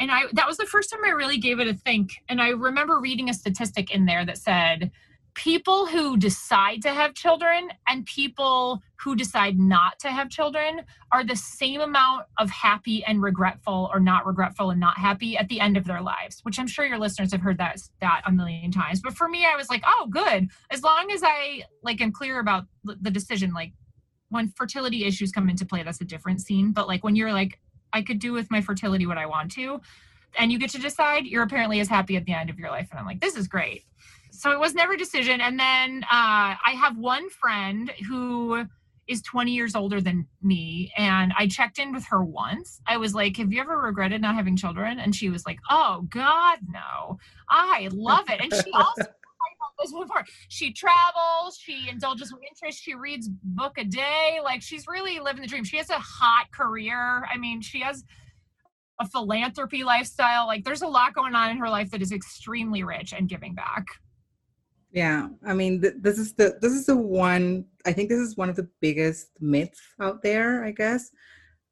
and 0.00 0.10
i 0.10 0.22
that 0.32 0.46
was 0.46 0.56
the 0.56 0.66
first 0.66 0.90
time 0.90 1.00
i 1.04 1.10
really 1.10 1.38
gave 1.38 1.60
it 1.60 1.68
a 1.68 1.74
think. 1.74 2.12
And 2.28 2.40
i 2.40 2.48
remember 2.50 3.00
reading 3.00 3.28
a 3.28 3.34
statistic 3.34 3.90
in 3.90 4.06
there 4.06 4.24
that 4.24 4.38
said 4.38 4.90
people 5.34 5.86
who 5.86 6.16
decide 6.16 6.80
to 6.80 6.90
have 6.90 7.12
children 7.12 7.68
and 7.88 8.06
people 8.06 8.80
who 9.00 9.16
decide 9.16 9.58
not 9.58 9.98
to 9.98 10.08
have 10.08 10.30
children 10.30 10.82
are 11.10 11.24
the 11.24 11.34
same 11.34 11.80
amount 11.80 12.24
of 12.38 12.48
happy 12.50 13.04
and 13.04 13.20
regretful 13.20 13.90
or 13.92 13.98
not 13.98 14.24
regretful 14.26 14.70
and 14.70 14.78
not 14.78 14.96
happy 14.96 15.36
at 15.36 15.48
the 15.48 15.58
end 15.58 15.76
of 15.76 15.84
their 15.84 16.00
lives 16.00 16.40
which 16.44 16.58
i'm 16.58 16.68
sure 16.68 16.86
your 16.86 16.98
listeners 16.98 17.32
have 17.32 17.40
heard 17.40 17.58
that 17.58 17.78
that 18.00 18.22
a 18.26 18.32
million 18.32 18.70
times. 18.70 19.00
But 19.00 19.14
for 19.14 19.28
me 19.28 19.44
i 19.44 19.56
was 19.56 19.68
like 19.68 19.82
oh 19.86 20.06
good. 20.10 20.48
As 20.70 20.82
long 20.82 21.10
as 21.10 21.22
i 21.24 21.64
like 21.82 22.00
am 22.00 22.12
clear 22.12 22.38
about 22.38 22.64
the 22.84 23.10
decision 23.10 23.52
like 23.52 23.72
when 24.28 24.48
fertility 24.48 25.04
issues 25.04 25.30
come 25.30 25.48
into 25.48 25.64
play 25.66 25.82
that's 25.82 26.00
a 26.00 26.04
different 26.04 26.40
scene. 26.40 26.72
But 26.72 26.88
like 26.88 27.02
when 27.04 27.16
you're 27.16 27.32
like 27.32 27.58
I 27.94 28.02
could 28.02 28.18
do 28.18 28.32
with 28.32 28.50
my 28.50 28.60
fertility 28.60 29.06
what 29.06 29.16
I 29.16 29.26
want 29.26 29.52
to. 29.52 29.80
And 30.38 30.50
you 30.50 30.58
get 30.58 30.70
to 30.70 30.78
decide, 30.78 31.26
you're 31.26 31.44
apparently 31.44 31.80
as 31.80 31.88
happy 31.88 32.16
at 32.16 32.24
the 32.24 32.32
end 32.32 32.50
of 32.50 32.58
your 32.58 32.70
life. 32.70 32.88
And 32.90 32.98
I'm 32.98 33.06
like, 33.06 33.20
this 33.20 33.36
is 33.36 33.48
great. 33.48 33.84
So 34.32 34.50
it 34.50 34.58
was 34.58 34.74
never 34.74 34.94
a 34.94 34.98
decision. 34.98 35.40
And 35.40 35.58
then 35.58 36.02
uh, 36.04 36.58
I 36.66 36.76
have 36.76 36.98
one 36.98 37.30
friend 37.30 37.92
who 38.08 38.66
is 39.06 39.22
20 39.22 39.52
years 39.52 39.74
older 39.74 40.00
than 40.00 40.26
me. 40.42 40.92
And 40.96 41.32
I 41.38 41.46
checked 41.46 41.78
in 41.78 41.92
with 41.92 42.04
her 42.06 42.24
once. 42.24 42.80
I 42.86 42.96
was 42.96 43.14
like, 43.14 43.36
Have 43.36 43.52
you 43.52 43.60
ever 43.60 43.78
regretted 43.78 44.20
not 44.20 44.34
having 44.34 44.56
children? 44.56 44.98
And 44.98 45.14
she 45.14 45.28
was 45.28 45.46
like, 45.46 45.58
Oh, 45.70 46.06
God, 46.10 46.58
no. 46.68 47.18
I 47.48 47.88
love 47.92 48.28
it. 48.28 48.40
And 48.40 48.52
she 48.52 48.72
also 48.72 49.02
She 50.48 50.72
travels, 50.72 51.58
she 51.58 51.88
indulges 51.88 52.32
in 52.32 52.38
interests, 52.48 52.80
she 52.80 52.94
reads 52.94 53.28
book 53.28 53.78
a 53.78 53.84
day. 53.84 54.38
Like 54.42 54.62
she's 54.62 54.86
really 54.86 55.18
living 55.20 55.42
the 55.42 55.48
dream. 55.48 55.64
She 55.64 55.76
has 55.76 55.90
a 55.90 55.98
hot 55.98 56.50
career. 56.52 57.26
I 57.32 57.36
mean, 57.36 57.60
she 57.60 57.80
has 57.80 58.04
a 59.00 59.08
philanthropy 59.08 59.84
lifestyle. 59.84 60.46
Like 60.46 60.64
there's 60.64 60.82
a 60.82 60.88
lot 60.88 61.14
going 61.14 61.34
on 61.34 61.50
in 61.50 61.56
her 61.58 61.68
life 61.68 61.90
that 61.90 62.02
is 62.02 62.12
extremely 62.12 62.84
rich 62.84 63.12
and 63.12 63.28
giving 63.28 63.54
back. 63.54 63.84
Yeah, 64.92 65.28
I 65.44 65.54
mean, 65.54 65.82
th- 65.82 65.94
this 66.00 66.18
is 66.18 66.34
the 66.34 66.56
this 66.60 66.72
is 66.72 66.86
the 66.86 66.96
one. 66.96 67.64
I 67.84 67.92
think 67.92 68.08
this 68.08 68.20
is 68.20 68.36
one 68.36 68.48
of 68.48 68.54
the 68.54 68.68
biggest 68.80 69.28
myths 69.40 69.80
out 70.00 70.22
there. 70.22 70.64
I 70.64 70.70
guess 70.70 71.10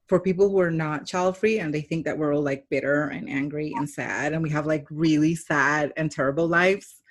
for 0.08 0.18
people 0.18 0.50
who 0.50 0.60
are 0.60 0.70
not 0.70 1.06
child 1.06 1.36
free 1.36 1.60
and 1.60 1.72
they 1.72 1.80
think 1.80 2.04
that 2.04 2.18
we're 2.18 2.34
all 2.34 2.42
like 2.42 2.68
bitter 2.68 3.04
and 3.04 3.30
angry 3.30 3.72
and 3.76 3.88
sad 3.88 4.32
and 4.32 4.42
we 4.42 4.50
have 4.50 4.66
like 4.66 4.84
really 4.90 5.34
sad 5.34 5.92
and 5.96 6.10
terrible 6.10 6.46
lives 6.46 7.01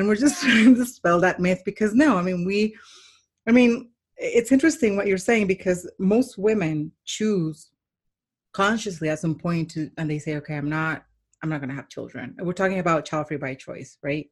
and 0.00 0.08
we're 0.08 0.16
just 0.16 0.42
trying 0.42 0.74
to 0.74 0.80
dispel 0.80 1.20
that 1.20 1.38
myth 1.38 1.62
because 1.64 1.94
no 1.94 2.16
i 2.16 2.22
mean 2.22 2.44
we 2.44 2.74
i 3.46 3.52
mean 3.52 3.90
it's 4.16 4.52
interesting 4.52 4.96
what 4.96 5.06
you're 5.06 5.16
saying 5.16 5.46
because 5.46 5.88
most 5.98 6.36
women 6.36 6.92
choose 7.04 7.70
consciously 8.52 9.08
at 9.08 9.18
some 9.18 9.34
point 9.34 9.70
to 9.70 9.90
and 9.96 10.10
they 10.10 10.18
say 10.18 10.36
okay 10.36 10.56
i'm 10.56 10.68
not 10.68 11.04
i'm 11.42 11.48
not 11.48 11.60
going 11.60 11.70
to 11.70 11.74
have 11.74 11.88
children. 11.88 12.36
We're 12.38 12.52
talking 12.52 12.80
about 12.80 13.06
child 13.06 13.28
free 13.28 13.36
by 13.36 13.54
choice 13.54 13.96
right? 14.02 14.28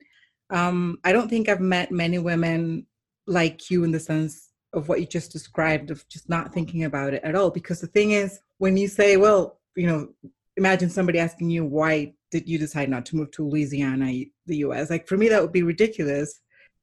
Um 0.50 0.98
i 1.04 1.12
don't 1.12 1.28
think 1.28 1.48
i've 1.48 1.60
met 1.60 1.92
many 1.92 2.18
women 2.18 2.86
like 3.26 3.70
you 3.70 3.84
in 3.84 3.92
the 3.92 4.00
sense 4.00 4.50
of 4.74 4.88
what 4.88 5.00
you 5.00 5.06
just 5.06 5.32
described 5.32 5.90
of 5.90 6.06
just 6.08 6.28
not 6.28 6.52
thinking 6.52 6.84
about 6.84 7.14
it 7.14 7.22
at 7.24 7.34
all 7.34 7.50
because 7.50 7.80
the 7.80 7.86
thing 7.86 8.10
is 8.10 8.40
when 8.58 8.76
you 8.76 8.88
say 8.88 9.16
well 9.16 9.60
you 9.76 9.86
know 9.86 10.08
imagine 10.56 10.90
somebody 10.90 11.18
asking 11.18 11.48
you 11.48 11.64
why 11.64 12.12
did 12.30 12.48
you 12.48 12.58
decide 12.58 12.88
not 12.88 13.06
to 13.06 13.16
move 13.16 13.30
to 13.32 13.48
Louisiana, 13.48 14.24
the 14.46 14.56
US? 14.58 14.90
Like 14.90 15.08
for 15.08 15.16
me, 15.16 15.28
that 15.28 15.42
would 15.42 15.52
be 15.52 15.62
ridiculous. 15.62 16.40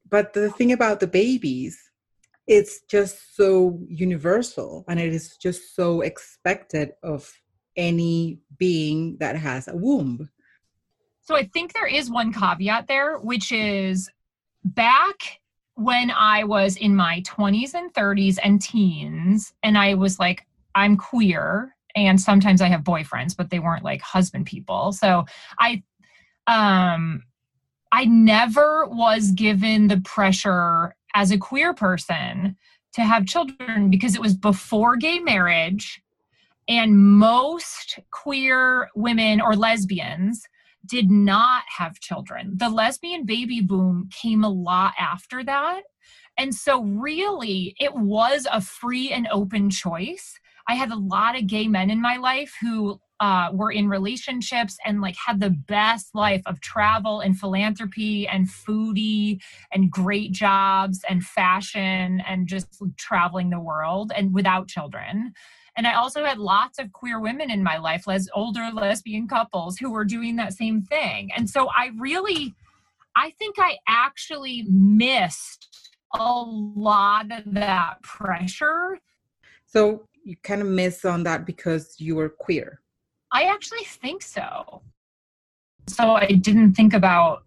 But 0.09 0.33
the 0.33 0.51
thing 0.51 0.71
about 0.71 0.99
the 0.99 1.07
babies, 1.07 1.77
it's 2.47 2.81
just 2.89 3.35
so 3.35 3.79
universal 3.87 4.85
and 4.87 4.99
it 4.99 5.13
is 5.13 5.35
just 5.37 5.75
so 5.75 6.01
expected 6.01 6.91
of 7.03 7.31
any 7.75 8.39
being 8.57 9.17
that 9.19 9.35
has 9.35 9.67
a 9.67 9.75
womb. 9.75 10.29
So 11.21 11.35
I 11.35 11.45
think 11.53 11.73
there 11.73 11.87
is 11.87 12.11
one 12.11 12.31
caveat 12.31 12.87
there, 12.87 13.17
which 13.17 13.51
is 13.51 14.09
back 14.63 15.39
when 15.73 16.11
I 16.11 16.43
was 16.43 16.77
in 16.77 16.95
my 16.95 17.21
20s 17.21 17.73
and 17.73 17.93
30s 17.93 18.37
and 18.43 18.61
teens, 18.61 19.53
and 19.63 19.77
I 19.77 19.95
was 19.95 20.19
like, 20.19 20.45
I'm 20.73 20.97
queer 20.97 21.75
and 21.95 22.19
sometimes 22.19 22.61
I 22.61 22.67
have 22.67 22.81
boyfriends, 22.81 23.35
but 23.35 23.49
they 23.49 23.59
weren't 23.59 23.83
like 23.83 24.01
husband 24.01 24.45
people. 24.45 24.91
So 24.91 25.25
I 25.59 25.83
um, 26.47 27.23
I 27.91 28.05
never 28.05 28.85
was 28.87 29.31
given 29.31 29.87
the 29.87 30.01
pressure 30.01 30.95
as 31.13 31.31
a 31.31 31.37
queer 31.37 31.73
person 31.73 32.57
to 32.93 33.01
have 33.01 33.25
children 33.25 33.89
because 33.89 34.15
it 34.15 34.21
was 34.21 34.35
before 34.35 34.95
gay 34.95 35.19
marriage 35.19 36.01
and 36.67 36.97
most 36.97 37.99
queer 38.11 38.89
women 38.95 39.39
or 39.39 39.55
lesbians 39.55 40.47
did 40.85 41.09
not 41.09 41.63
have 41.77 41.99
children. 41.99 42.53
The 42.55 42.69
lesbian 42.69 43.25
baby 43.25 43.61
boom 43.61 44.09
came 44.11 44.43
a 44.43 44.49
lot 44.49 44.93
after 44.99 45.43
that. 45.43 45.81
And 46.37 46.53
so, 46.53 46.83
really, 46.83 47.75
it 47.79 47.95
was 47.95 48.47
a 48.51 48.61
free 48.61 49.11
and 49.11 49.27
open 49.31 49.69
choice. 49.69 50.39
I 50.67 50.75
had 50.75 50.91
a 50.91 50.95
lot 50.95 51.37
of 51.37 51.47
gay 51.47 51.67
men 51.67 51.89
in 51.89 52.01
my 52.01 52.17
life 52.17 52.53
who 52.61 52.99
uh, 53.19 53.49
were 53.53 53.71
in 53.71 53.87
relationships 53.87 54.77
and 54.85 54.99
like 54.99 55.15
had 55.15 55.39
the 55.39 55.49
best 55.49 56.13
life 56.13 56.41
of 56.45 56.59
travel 56.59 57.21
and 57.21 57.37
philanthropy 57.37 58.27
and 58.27 58.49
foodie 58.49 59.41
and 59.71 59.89
great 59.89 60.31
jobs 60.31 61.01
and 61.09 61.23
fashion 61.23 62.21
and 62.27 62.47
just 62.47 62.67
traveling 62.97 63.49
the 63.49 63.59
world 63.59 64.11
and 64.15 64.33
without 64.33 64.67
children. 64.67 65.33
And 65.77 65.87
I 65.87 65.93
also 65.93 66.23
had 66.23 66.37
lots 66.37 66.79
of 66.79 66.91
queer 66.93 67.19
women 67.19 67.51
in 67.51 67.63
my 67.63 67.77
life, 67.77 68.07
les- 68.07 68.29
older 68.33 68.69
lesbian 68.73 69.27
couples 69.27 69.77
who 69.77 69.91
were 69.91 70.05
doing 70.05 70.35
that 70.37 70.53
same 70.53 70.81
thing. 70.81 71.31
And 71.35 71.49
so 71.49 71.69
I 71.75 71.91
really, 71.97 72.53
I 73.15 73.31
think 73.31 73.55
I 73.59 73.77
actually 73.87 74.65
missed 74.69 75.67
a 76.13 76.43
lot 76.45 77.31
of 77.31 77.53
that 77.53 78.01
pressure. 78.03 78.99
So 79.65 80.07
you 80.25 80.35
kind 80.43 80.61
of 80.61 80.67
miss 80.67 81.05
on 81.05 81.23
that 81.23 81.45
because 81.45 81.95
you 81.99 82.15
were 82.15 82.29
queer. 82.29 82.81
I 83.31 83.43
actually 83.43 83.85
think 83.85 84.23
so. 84.23 84.81
So 85.87 86.11
I 86.13 86.27
didn't 86.27 86.73
think 86.73 86.93
about 86.93 87.43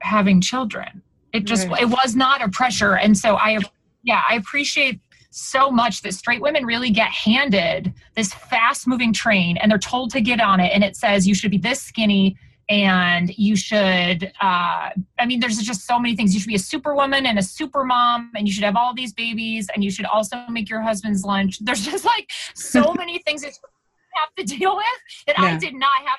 having 0.00 0.40
children. 0.40 1.02
It 1.32 1.44
just 1.44 1.68
right. 1.68 1.82
it 1.82 1.86
was 1.86 2.14
not 2.14 2.40
a 2.40 2.48
pressure 2.48 2.96
and 2.96 3.16
so 3.18 3.36
I 3.36 3.58
yeah, 4.04 4.22
I 4.28 4.36
appreciate 4.36 5.00
so 5.30 5.70
much 5.70 6.02
that 6.02 6.12
straight 6.12 6.42
women 6.42 6.66
really 6.66 6.90
get 6.90 7.08
handed 7.08 7.92
this 8.14 8.34
fast 8.34 8.86
moving 8.86 9.12
train 9.12 9.56
and 9.56 9.70
they're 9.70 9.78
told 9.78 10.10
to 10.10 10.20
get 10.20 10.40
on 10.40 10.60
it 10.60 10.70
and 10.74 10.84
it 10.84 10.94
says 10.94 11.26
you 11.26 11.34
should 11.34 11.50
be 11.50 11.58
this 11.58 11.80
skinny 11.80 12.36
and 12.72 13.36
you 13.36 13.54
should 13.54 14.32
uh, 14.40 14.88
i 15.18 15.26
mean 15.26 15.38
there's 15.38 15.58
just 15.58 15.86
so 15.86 15.98
many 15.98 16.16
things 16.16 16.32
you 16.32 16.40
should 16.40 16.48
be 16.48 16.54
a 16.54 16.66
superwoman 16.74 17.26
and 17.26 17.38
a 17.38 17.42
super 17.42 17.84
mom 17.84 18.30
and 18.34 18.48
you 18.48 18.52
should 18.52 18.64
have 18.64 18.76
all 18.76 18.94
these 18.94 19.12
babies 19.12 19.68
and 19.74 19.84
you 19.84 19.90
should 19.90 20.06
also 20.06 20.36
make 20.48 20.70
your 20.70 20.80
husband's 20.80 21.22
lunch 21.22 21.58
there's 21.60 21.84
just 21.84 22.04
like 22.04 22.30
so 22.54 22.94
many 23.02 23.18
things 23.26 23.42
that 23.42 23.52
you 23.52 23.68
have 24.14 24.34
to 24.34 24.44
deal 24.56 24.74
with 24.74 24.98
that 25.26 25.36
yeah. 25.38 25.44
i 25.44 25.58
did 25.58 25.74
not 25.74 25.98
have 26.06 26.18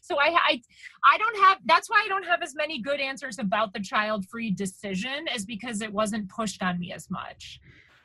so 0.00 0.16
I, 0.20 0.28
I 0.50 0.62
i 1.04 1.18
don't 1.18 1.38
have 1.38 1.58
that's 1.64 1.90
why 1.90 2.02
i 2.04 2.08
don't 2.08 2.24
have 2.24 2.42
as 2.42 2.54
many 2.54 2.80
good 2.80 3.00
answers 3.00 3.38
about 3.40 3.72
the 3.72 3.80
child 3.80 4.26
free 4.30 4.50
decision 4.50 5.26
is 5.34 5.44
because 5.44 5.80
it 5.80 5.92
wasn't 5.92 6.28
pushed 6.28 6.62
on 6.62 6.78
me 6.78 6.92
as 6.92 7.10
much 7.10 7.60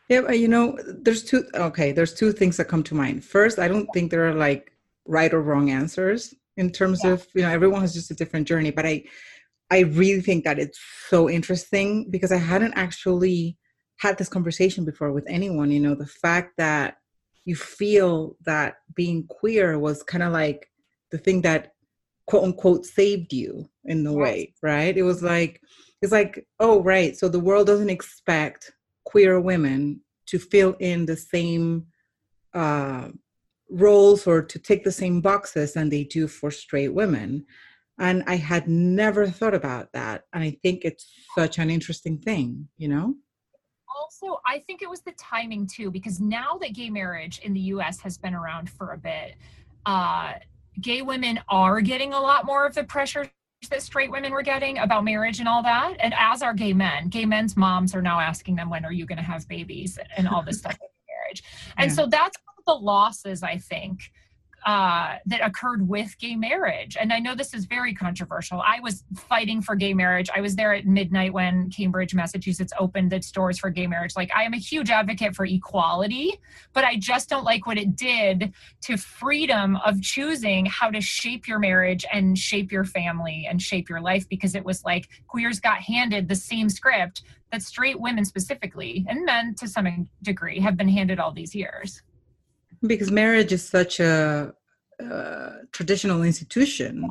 yeah, 0.10 0.32
you 0.32 0.50
know, 0.50 0.78
there's 0.86 1.24
two. 1.24 1.46
Okay, 1.56 1.94
there's 1.94 2.13
two 2.13 2.34
things 2.34 2.58
that 2.58 2.66
come 2.66 2.84
to 2.84 2.94
mind. 2.94 3.24
First, 3.24 3.58
I 3.58 3.70
don't 3.70 3.88
think 3.94 4.12
there 4.12 4.28
are 4.28 4.34
like 4.34 4.74
right 5.08 5.34
or 5.34 5.42
wrong 5.42 5.70
answers 5.70 6.36
in 6.58 6.70
terms 6.72 7.02
yeah. 7.04 7.12
of 7.12 7.28
you 7.34 7.42
know 7.42 7.50
everyone 7.50 7.82
has 7.82 7.94
just 7.94 8.12
a 8.12 8.16
different 8.16 8.48
journey. 8.48 8.72
But 8.72 8.86
I, 8.86 9.04
I 9.72 9.80
really 9.80 10.22
think 10.22 10.44
that 10.44 10.60
it's 10.60 10.80
so 11.08 11.30
interesting 11.30 12.10
because 12.10 12.32
I 12.32 12.38
hadn't 12.38 12.74
actually 12.76 13.58
had 13.98 14.18
this 14.18 14.30
conversation 14.30 14.86
before 14.86 15.12
with 15.12 15.26
anyone. 15.28 15.72
You 15.72 15.80
know, 15.80 15.96
the 15.96 16.06
fact 16.06 16.54
that 16.58 16.98
you 17.46 17.56
feel 17.56 18.36
that 18.46 18.76
being 18.96 19.26
queer 19.28 19.78
was 19.80 20.04
kind 20.04 20.24
of 20.24 20.32
like 20.32 20.70
the 21.12 21.18
thing 21.18 21.42
that 21.42 21.72
quote 22.28 22.44
unquote 22.44 22.86
saved 22.86 23.34
you 23.34 23.70
in 23.86 24.04
the 24.04 24.12
yes. 24.12 24.20
way, 24.20 24.54
right? 24.62 24.98
It 24.98 25.04
was 25.04 25.24
like 25.24 25.62
it's 26.02 26.12
like 26.12 26.46
oh 26.60 26.82
right, 26.82 27.16
so 27.18 27.28
the 27.30 27.39
world 27.39 27.68
doesn't 27.68 27.89
expect 27.89 28.72
queer 29.06 29.39
women 29.39 30.02
to 30.28 30.39
fill 30.39 30.76
in 30.80 31.06
the 31.06 31.18
same 31.18 31.86
uh, 32.54 33.10
roles 33.69 34.28
or 34.28 34.41
to 34.41 34.60
take 34.60 34.84
the 34.84 34.91
same 34.91 35.21
boxes 35.21 35.73
than 35.73 35.89
they 35.89 36.04
do 36.04 36.28
for 36.28 36.52
straight 36.52 36.93
women. 36.93 37.45
And 37.99 38.23
I 38.28 38.36
had 38.36 38.67
never 38.67 39.28
thought 39.28 39.54
about 39.54 39.91
that. 39.93 40.23
And 40.34 40.43
I 40.43 40.58
think 40.62 40.84
it's 40.84 41.12
such 41.36 41.58
an 41.60 41.69
interesting 41.69 42.17
thing, 42.17 42.67
you 42.78 42.88
know? 42.88 43.15
Also, 43.95 44.39
I 44.45 44.60
think 44.60 44.82
it 44.82 44.89
was 44.89 45.02
the 45.02 45.13
timing 45.13 45.67
too, 45.67 45.91
because 45.91 46.19
now 46.19 46.58
that 46.62 46.73
gay 46.73 46.89
marriage 46.89 47.39
in 47.39 47.54
the 47.54 47.60
US 47.62 47.99
has 48.02 48.17
been 48.17 48.34
around 48.34 48.69
for 48.69 48.91
a 48.91 48.97
bit, 48.97 49.36
uh, 49.86 50.34
gay 50.82 51.02
women 51.02 51.39
are 51.49 51.82
getting 51.82 52.13
a 52.13 52.19
lot 52.19 52.45
more 52.45 52.65
of 52.65 52.73
the 52.73 52.84
pressure 52.84 53.30
that 53.69 53.82
straight 53.82 54.12
women 54.12 54.32
were 54.32 54.41
getting 54.41 54.80
about 54.80 55.06
marriage 55.06 55.39
and 55.39 55.47
all 55.47 55.63
that. 55.63 55.95
And 55.99 56.13
as 56.17 56.41
are 56.41 56.54
gay 56.54 56.73
men, 56.73 57.08
gay 57.10 57.26
men's 57.26 57.56
moms 57.56 57.95
are 57.95 58.02
now 58.02 58.19
asking 58.19 58.56
them, 58.56 58.69
when 58.69 58.84
are 58.84 58.91
you 58.91 59.06
going 59.06 59.19
to 59.19 59.23
have 59.23 59.47
babies 59.47 59.99
and 60.17 60.28
all 60.28 60.43
this 60.43 60.58
stuff 60.58 60.78
marriage. 61.34 61.43
And 61.78 61.89
yeah. 61.89 61.95
so 61.95 62.06
that's 62.08 62.38
the 62.65 62.73
losses, 62.73 63.43
I 63.43 63.58
think, 63.58 64.12
uh, 64.65 65.15
that 65.26 65.45
occurred 65.45 65.88
with 65.88 66.17
gay 66.19 66.36
marriage. 66.36 66.95
And 66.99 67.12
I 67.12 67.19
know 67.19 67.36
this 67.36 67.54
is 67.54 67.65
very 67.65 67.93
controversial. 67.93 68.62
I 68.65 68.80
was 68.80 69.04
fighting 69.13 69.62
for 69.62 69.76
gay 69.76 69.93
marriage. 69.93 70.30
I 70.34 70.39
was 70.39 70.56
there 70.56 70.73
at 70.73 70.86
midnight 70.86 71.34
when 71.34 71.69
Cambridge, 71.69 72.15
Massachusetts 72.15 72.71
opened 72.80 73.12
its 73.12 73.30
doors 73.30 73.60
for 73.60 73.69
gay 73.69 73.88
marriage. 73.88 74.15
Like, 74.15 74.32
I 74.34 74.43
am 74.43 74.54
a 74.54 74.58
huge 74.58 74.89
advocate 74.89 75.36
for 75.36 75.45
equality, 75.45 76.39
but 76.71 76.86
I 76.86 76.95
just 76.95 77.30
don't 77.30 77.43
like 77.43 77.67
what 77.67 77.78
it 77.78 77.95
did 77.95 78.54
to 78.84 78.95
freedom 78.95 79.76
of 79.86 80.02
choosing 80.02 80.65
how 80.65 80.89
to 80.89 81.02
shape 81.02 81.45
your 81.45 81.60
marriage 81.60 82.06
and 82.13 82.38
shape 82.38 82.71
your 82.71 82.86
family 82.86 83.45
and 83.49 83.62
shape 83.62 83.89
your 83.89 83.99
life 83.99 84.30
because 84.30 84.56
it 84.56 84.63
was 84.63 84.86
like 84.86 85.10
queers 85.28 85.60
got 85.60 85.80
handed 85.80 86.30
the 86.30 86.36
same 86.36 86.69
script 86.69 87.23
that 87.52 87.62
straight 87.62 87.99
women 87.99 88.23
specifically 88.23 89.06
and 89.10 89.26
men 89.26 89.54
to 89.56 89.67
some 89.67 90.08
degree 90.21 90.60
have 90.60 90.78
been 90.78 90.88
handed 90.88 91.19
all 91.19 91.32
these 91.32 91.54
years 91.54 92.02
because 92.88 93.12
marriage 93.12 93.52
is 93.52 93.67
such 93.67 94.00
a, 94.00 94.54
a 95.00 95.52
traditional 95.72 96.24
institution 96.24 97.10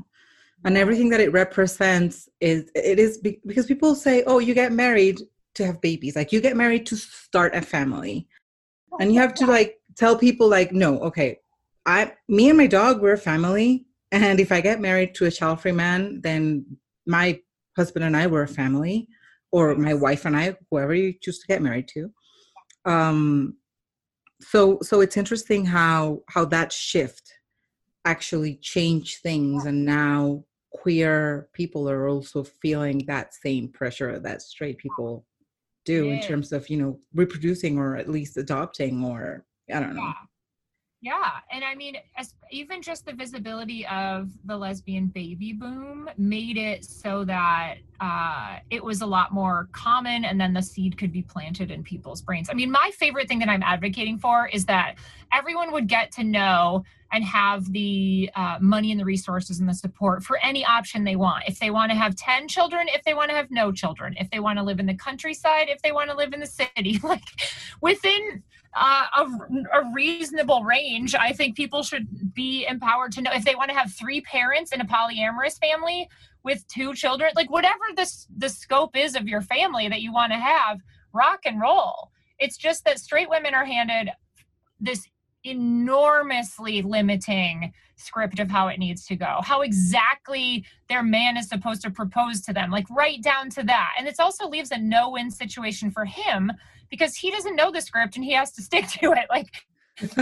and 0.64 0.76
everything 0.76 1.08
that 1.10 1.20
it 1.20 1.32
represents 1.32 2.28
is 2.40 2.70
it 2.74 2.98
is 2.98 3.18
be, 3.18 3.40
because 3.46 3.66
people 3.66 3.94
say 3.94 4.22
oh 4.26 4.38
you 4.38 4.54
get 4.54 4.72
married 4.72 5.20
to 5.54 5.66
have 5.66 5.80
babies. 5.80 6.16
Like 6.16 6.32
you 6.32 6.40
get 6.40 6.56
married 6.56 6.86
to 6.86 6.96
start 6.96 7.54
a 7.54 7.60
family. 7.60 8.26
And 8.98 9.12
you 9.12 9.20
have 9.20 9.34
to 9.34 9.46
like 9.46 9.82
tell 9.96 10.16
people 10.16 10.48
like 10.48 10.72
no 10.72 10.98
okay 11.00 11.38
i 11.86 12.12
me 12.28 12.48
and 12.48 12.58
my 12.58 12.66
dog 12.66 13.00
we're 13.00 13.12
a 13.12 13.18
family 13.18 13.86
and 14.10 14.40
if 14.40 14.52
i 14.52 14.60
get 14.60 14.80
married 14.80 15.14
to 15.14 15.26
a 15.26 15.30
child 15.30 15.60
free 15.60 15.72
man 15.72 16.20
then 16.22 16.64
my 17.06 17.38
husband 17.76 18.04
and 18.04 18.16
i 18.16 18.26
were 18.26 18.42
a 18.42 18.48
family 18.48 19.08
or 19.50 19.74
my 19.74 19.94
wife 19.94 20.24
and 20.24 20.36
i 20.36 20.54
whoever 20.70 20.94
you 20.94 21.12
choose 21.20 21.38
to 21.38 21.46
get 21.46 21.62
married 21.62 21.88
to. 21.88 22.10
Um 22.84 23.56
so 24.42 24.78
so 24.82 25.00
it's 25.00 25.16
interesting 25.16 25.64
how 25.64 26.20
how 26.28 26.44
that 26.44 26.72
shift 26.72 27.32
actually 28.04 28.56
changed 28.56 29.18
things 29.22 29.64
and 29.64 29.84
now 29.84 30.44
queer 30.72 31.48
people 31.52 31.88
are 31.88 32.08
also 32.08 32.42
feeling 32.42 33.04
that 33.06 33.34
same 33.34 33.68
pressure 33.68 34.18
that 34.18 34.42
straight 34.42 34.78
people 34.78 35.24
do 35.84 36.06
yeah. 36.06 36.14
in 36.14 36.22
terms 36.22 36.52
of 36.52 36.68
you 36.68 36.76
know 36.76 36.98
reproducing 37.14 37.78
or 37.78 37.96
at 37.96 38.08
least 38.08 38.36
adopting 38.36 39.04
or 39.04 39.44
i 39.72 39.78
don't 39.78 39.94
know 39.94 40.02
yeah. 40.02 40.12
Yeah, 41.02 41.32
and 41.50 41.64
I 41.64 41.74
mean, 41.74 41.96
as, 42.16 42.32
even 42.52 42.80
just 42.80 43.04
the 43.04 43.12
visibility 43.12 43.84
of 43.88 44.30
the 44.44 44.56
lesbian 44.56 45.08
baby 45.08 45.52
boom 45.52 46.08
made 46.16 46.56
it 46.56 46.84
so 46.84 47.24
that 47.24 47.78
uh, 48.00 48.58
it 48.70 48.84
was 48.84 49.00
a 49.00 49.06
lot 49.06 49.32
more 49.32 49.68
common, 49.72 50.24
and 50.24 50.40
then 50.40 50.52
the 50.52 50.62
seed 50.62 50.96
could 50.96 51.10
be 51.10 51.22
planted 51.22 51.72
in 51.72 51.82
people's 51.82 52.22
brains. 52.22 52.48
I 52.48 52.54
mean, 52.54 52.70
my 52.70 52.92
favorite 52.94 53.26
thing 53.26 53.40
that 53.40 53.48
I'm 53.48 53.64
advocating 53.64 54.16
for 54.16 54.46
is 54.46 54.64
that 54.66 54.94
everyone 55.32 55.72
would 55.72 55.88
get 55.88 56.12
to 56.12 56.22
know 56.22 56.84
and 57.10 57.24
have 57.24 57.72
the 57.72 58.30
uh, 58.36 58.58
money 58.60 58.92
and 58.92 59.00
the 59.00 59.04
resources 59.04 59.58
and 59.58 59.68
the 59.68 59.74
support 59.74 60.22
for 60.22 60.38
any 60.40 60.64
option 60.64 61.02
they 61.02 61.16
want. 61.16 61.44
If 61.48 61.58
they 61.58 61.70
want 61.70 61.90
to 61.90 61.96
have 61.96 62.14
10 62.14 62.46
children, 62.46 62.86
if 62.88 63.02
they 63.02 63.14
want 63.14 63.30
to 63.30 63.36
have 63.36 63.50
no 63.50 63.72
children, 63.72 64.14
if 64.18 64.30
they 64.30 64.38
want 64.38 64.60
to 64.60 64.64
live 64.64 64.78
in 64.78 64.86
the 64.86 64.94
countryside, 64.94 65.68
if 65.68 65.82
they 65.82 65.90
want 65.90 66.10
to 66.10 66.16
live 66.16 66.32
in 66.32 66.38
the 66.38 66.46
city, 66.46 67.00
like 67.02 67.24
within 67.80 68.44
uh, 68.74 69.04
a, 69.18 69.80
a, 69.80 69.92
reasonable 69.92 70.64
range. 70.64 71.14
I 71.14 71.32
think 71.32 71.56
people 71.56 71.82
should 71.82 72.32
be 72.32 72.66
empowered 72.66 73.12
to 73.12 73.22
know 73.22 73.30
if 73.32 73.44
they 73.44 73.54
want 73.54 73.70
to 73.70 73.76
have 73.76 73.92
three 73.92 74.22
parents 74.22 74.72
in 74.72 74.80
a 74.80 74.84
polyamorous 74.86 75.58
family 75.58 76.08
with 76.42 76.66
two 76.68 76.94
children, 76.94 77.32
like 77.36 77.50
whatever 77.50 77.84
this 77.96 78.26
the 78.36 78.48
scope 78.48 78.96
is 78.96 79.14
of 79.14 79.28
your 79.28 79.42
family 79.42 79.88
that 79.88 80.00
you 80.00 80.12
want 80.12 80.32
to 80.32 80.38
have, 80.38 80.80
rock 81.12 81.40
and 81.44 81.60
roll. 81.60 82.10
It's 82.38 82.56
just 82.56 82.84
that 82.86 82.98
straight 82.98 83.28
women 83.28 83.54
are 83.54 83.66
handed 83.66 84.10
this 84.80 85.06
enormously 85.44 86.82
limiting 86.82 87.72
script 88.02 88.38
of 88.40 88.50
how 88.50 88.68
it 88.68 88.78
needs 88.78 89.06
to 89.06 89.16
go, 89.16 89.38
how 89.42 89.62
exactly 89.62 90.64
their 90.88 91.02
man 91.02 91.36
is 91.36 91.48
supposed 91.48 91.82
to 91.82 91.90
propose 91.90 92.40
to 92.42 92.52
them, 92.52 92.70
like 92.70 92.86
right 92.90 93.22
down 93.22 93.50
to 93.50 93.62
that. 93.62 93.92
And 93.98 94.06
it 94.06 94.16
also 94.18 94.48
leaves 94.48 94.70
a 94.70 94.78
no 94.78 95.10
win 95.10 95.30
situation 95.30 95.90
for 95.90 96.04
him 96.04 96.52
because 96.90 97.16
he 97.16 97.30
doesn't 97.30 97.56
know 97.56 97.70
the 97.70 97.80
script 97.80 98.16
and 98.16 98.24
he 98.24 98.32
has 98.32 98.52
to 98.52 98.62
stick 98.62 98.86
to 99.00 99.12
it. 99.12 99.26
Like, 99.30 99.48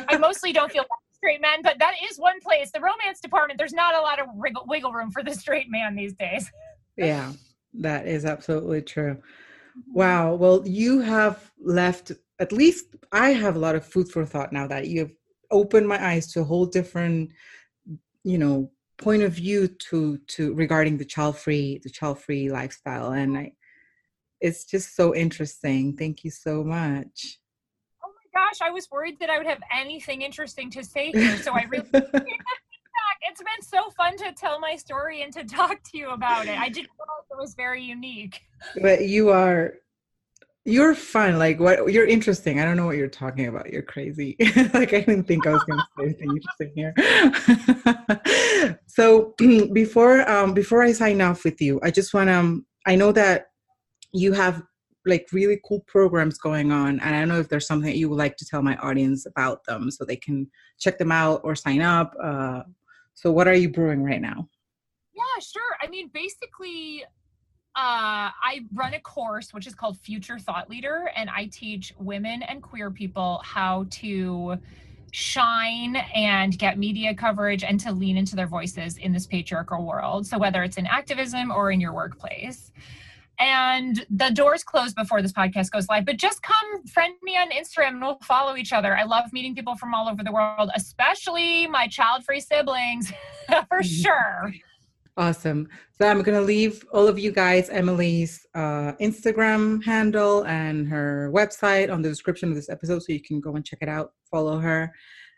I 0.08 0.16
mostly 0.16 0.52
don't 0.52 0.70
feel 0.70 0.84
straight 1.20 1.40
men, 1.40 1.60
but 1.62 1.78
that 1.78 1.94
is 2.10 2.18
one 2.18 2.40
place. 2.40 2.70
The 2.72 2.80
romance 2.80 3.20
department. 3.20 3.58
There's 3.58 3.74
not 3.74 3.94
a 3.94 4.00
lot 4.00 4.20
of 4.20 4.26
wiggle, 4.34 4.64
wiggle 4.66 4.92
room 4.92 5.10
for 5.10 5.22
the 5.22 5.34
straight 5.34 5.70
man 5.70 5.94
these 5.94 6.14
days. 6.14 6.50
yeah, 6.96 7.32
that 7.74 8.06
is 8.06 8.24
absolutely 8.24 8.82
true. 8.82 9.14
Mm-hmm. 9.14 9.92
Wow. 9.92 10.34
Well, 10.34 10.62
you 10.66 11.00
have 11.00 11.50
left. 11.62 12.12
At 12.38 12.52
least 12.52 12.86
I 13.12 13.30
have 13.30 13.56
a 13.56 13.58
lot 13.58 13.74
of 13.74 13.84
food 13.84 14.08
for 14.08 14.24
thought 14.24 14.52
now 14.52 14.66
that 14.66 14.88
you've 14.88 15.12
opened 15.50 15.88
my 15.88 16.02
eyes 16.02 16.32
to 16.32 16.40
a 16.40 16.44
whole 16.44 16.64
different, 16.66 17.30
you 18.24 18.38
know, 18.38 18.70
point 18.98 19.22
of 19.22 19.32
view 19.32 19.66
to 19.66 20.18
to 20.26 20.52
regarding 20.54 20.98
the 20.98 21.04
child 21.04 21.36
free 21.36 21.80
the 21.82 21.88
child 21.88 22.18
free 22.18 22.50
lifestyle 22.50 23.12
and 23.12 23.36
I, 23.36 23.52
it's 24.40 24.64
just 24.64 24.94
so 24.94 25.14
interesting. 25.14 25.96
Thank 25.96 26.24
you 26.24 26.30
so 26.30 26.62
much. 26.62 27.38
Oh 28.04 28.08
my 28.08 28.40
gosh 28.40 28.60
i 28.62 28.70
was 28.70 28.88
worried 28.90 29.18
that 29.20 29.30
i 29.30 29.38
would 29.38 29.46
have 29.46 29.62
anything 29.74 30.22
interesting 30.22 30.70
to 30.70 30.84
say 30.84 31.10
here 31.12 31.36
so 31.38 31.52
i 31.52 31.62
really 31.64 31.88
it's 33.22 33.40
been 33.40 33.62
so 33.62 33.90
fun 33.90 34.16
to 34.18 34.32
tell 34.32 34.60
my 34.60 34.76
story 34.76 35.22
and 35.22 35.32
to 35.32 35.44
talk 35.56 35.82
to 35.90 35.98
you 35.98 36.10
about 36.10 36.46
it. 36.46 36.58
I 36.58 36.68
didn't 36.68 36.90
know 36.98 37.36
it 37.36 37.40
was 37.40 37.54
very 37.54 37.82
unique. 37.82 38.40
But 38.80 39.08
you 39.08 39.30
are 39.30 39.74
you're 40.64 40.94
fun. 40.94 41.38
Like 41.38 41.58
what 41.58 41.92
you're 41.92 42.06
interesting. 42.06 42.60
I 42.60 42.64
don't 42.64 42.76
know 42.76 42.86
what 42.86 42.96
you're 42.96 43.08
talking 43.08 43.46
about. 43.46 43.72
You're 43.72 43.82
crazy. 43.82 44.36
like 44.74 44.92
I 44.92 45.00
didn't 45.00 45.24
think 45.24 45.46
I 45.46 45.52
was 45.52 45.64
gonna 45.64 45.86
say 45.98 46.04
anything 46.04 46.36
interesting 46.36 46.72
here. 46.74 46.94
so 48.86 49.34
before 49.72 50.28
um 50.28 50.52
before 50.52 50.82
I 50.82 50.92
sign 50.92 51.22
off 51.22 51.44
with 51.44 51.60
you, 51.60 51.80
I 51.82 51.90
just 51.90 52.12
wanna 52.12 52.32
um, 52.32 52.66
I 52.86 52.94
know 52.94 53.12
that 53.12 53.46
you 54.12 54.32
have 54.32 54.62
like 55.06 55.28
really 55.32 55.58
cool 55.66 55.82
programs 55.86 56.36
going 56.36 56.72
on 56.72 57.00
and 57.00 57.14
I 57.14 57.20
don't 57.20 57.28
know 57.28 57.40
if 57.40 57.48
there's 57.48 57.66
something 57.66 57.90
that 57.90 57.96
you 57.96 58.10
would 58.10 58.18
like 58.18 58.36
to 58.36 58.44
tell 58.44 58.60
my 58.60 58.76
audience 58.76 59.24
about 59.24 59.64
them 59.64 59.90
so 59.90 60.04
they 60.04 60.16
can 60.16 60.46
check 60.78 60.98
them 60.98 61.10
out 61.10 61.40
or 61.42 61.56
sign 61.56 61.80
up. 61.80 62.14
Uh 62.22 62.64
so 63.14 63.32
what 63.32 63.48
are 63.48 63.54
you 63.54 63.70
brewing 63.70 64.02
right 64.02 64.20
now? 64.20 64.46
Yeah, 65.14 65.40
sure. 65.40 65.76
I 65.82 65.88
mean 65.88 66.10
basically 66.12 67.04
uh, 67.76 68.34
I 68.34 68.60
run 68.74 68.94
a 68.94 69.00
course 69.00 69.54
which 69.54 69.66
is 69.66 69.74
called 69.74 69.96
Future 69.98 70.38
Thought 70.38 70.68
Leader, 70.68 71.10
and 71.14 71.30
I 71.30 71.46
teach 71.46 71.94
women 71.98 72.42
and 72.42 72.62
queer 72.62 72.90
people 72.90 73.40
how 73.44 73.86
to 73.90 74.58
shine 75.12 75.96
and 76.14 76.58
get 76.58 76.78
media 76.78 77.14
coverage 77.14 77.62
and 77.64 77.78
to 77.80 77.92
lean 77.92 78.16
into 78.16 78.34
their 78.34 78.46
voices 78.46 78.96
in 78.96 79.12
this 79.12 79.26
patriarchal 79.26 79.84
world. 79.84 80.26
So, 80.26 80.36
whether 80.36 80.62
it's 80.64 80.78
in 80.78 80.86
activism 80.86 81.50
or 81.52 81.70
in 81.70 81.80
your 81.80 81.92
workplace. 81.92 82.72
And 83.38 84.04
the 84.10 84.28
doors 84.30 84.62
close 84.62 84.92
before 84.92 85.22
this 85.22 85.32
podcast 85.32 85.70
goes 85.70 85.88
live, 85.88 86.04
but 86.04 86.18
just 86.18 86.42
come 86.42 86.84
friend 86.86 87.14
me 87.22 87.38
on 87.38 87.50
Instagram 87.50 87.88
and 87.88 88.02
we'll 88.02 88.18
follow 88.22 88.54
each 88.54 88.70
other. 88.72 88.94
I 88.94 89.04
love 89.04 89.32
meeting 89.32 89.54
people 89.54 89.76
from 89.76 89.94
all 89.94 90.08
over 90.08 90.22
the 90.22 90.30
world, 90.30 90.70
especially 90.74 91.66
my 91.66 91.86
child 91.86 92.24
free 92.24 92.40
siblings, 92.40 93.10
for 93.46 93.80
mm-hmm. 93.80 93.82
sure. 93.82 94.52
Awesome. 95.20 95.68
So 96.00 96.08
I'm 96.08 96.22
going 96.22 96.38
to 96.38 96.44
leave 96.44 96.82
all 96.94 97.06
of 97.06 97.18
you 97.18 97.30
guys 97.30 97.68
Emily's 97.68 98.46
uh, 98.54 98.94
Instagram 99.02 99.84
handle 99.84 100.46
and 100.46 100.88
her 100.88 101.30
website 101.34 101.92
on 101.92 102.00
the 102.00 102.08
description 102.08 102.48
of 102.48 102.54
this 102.54 102.70
episode 102.70 103.02
so 103.02 103.12
you 103.12 103.20
can 103.20 103.38
go 103.38 103.54
and 103.54 103.62
check 103.62 103.80
it 103.82 103.88
out, 103.90 104.12
follow 104.30 104.58
her. 104.60 104.90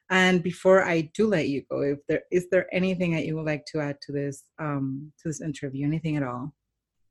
And 0.09 0.41
before 0.41 0.85
I 0.85 1.11
do 1.15 1.27
let 1.27 1.49
you 1.49 1.65
go, 1.69 1.81
if 1.81 1.99
there 2.09 2.23
is 2.31 2.49
there 2.49 2.73
anything 2.73 3.13
that 3.15 3.27
you 3.27 3.35
would 3.35 3.47
like 3.47 3.65
to 3.73 3.81
add 3.81 3.97
to 4.03 4.13
this 4.13 4.45
um, 4.61 5.13
to 5.21 5.29
this 5.29 5.41
interview, 5.41 5.85
anything 5.85 6.17
at 6.17 6.23
all? 6.23 6.55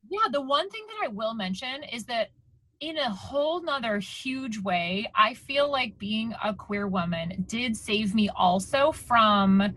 Yeah, 0.08 0.28
the 0.32 0.40
one 0.40 0.70
thing 0.70 0.84
that 0.86 1.04
I 1.04 1.08
will 1.08 1.34
mention 1.34 1.82
is 1.92 2.04
that 2.04 2.30
in 2.80 2.96
a 2.96 3.10
whole 3.10 3.62
nother 3.62 3.98
huge 3.98 4.58
way, 4.58 5.10
I 5.14 5.34
feel 5.34 5.70
like 5.70 5.98
being 5.98 6.32
a 6.42 6.54
queer 6.54 6.88
woman 6.88 7.44
did 7.46 7.76
save 7.76 8.14
me 8.14 8.30
also 8.34 8.92
from 8.92 9.74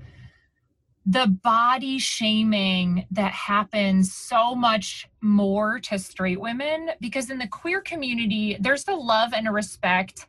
the 1.05 1.27
body 1.27 1.99
shaming 1.99 3.05
that 3.11 3.31
happens 3.31 4.13
so 4.13 4.55
much 4.55 5.07
more 5.21 5.79
to 5.79 5.99
straight 5.99 6.39
women 6.39 6.89
because 6.99 7.29
in 7.29 7.37
the 7.37 7.47
queer 7.47 7.79
community 7.81 8.57
there's 8.59 8.87
a 8.87 8.93
love 8.93 9.31
and 9.33 9.47
a 9.47 9.51
respect 9.51 10.25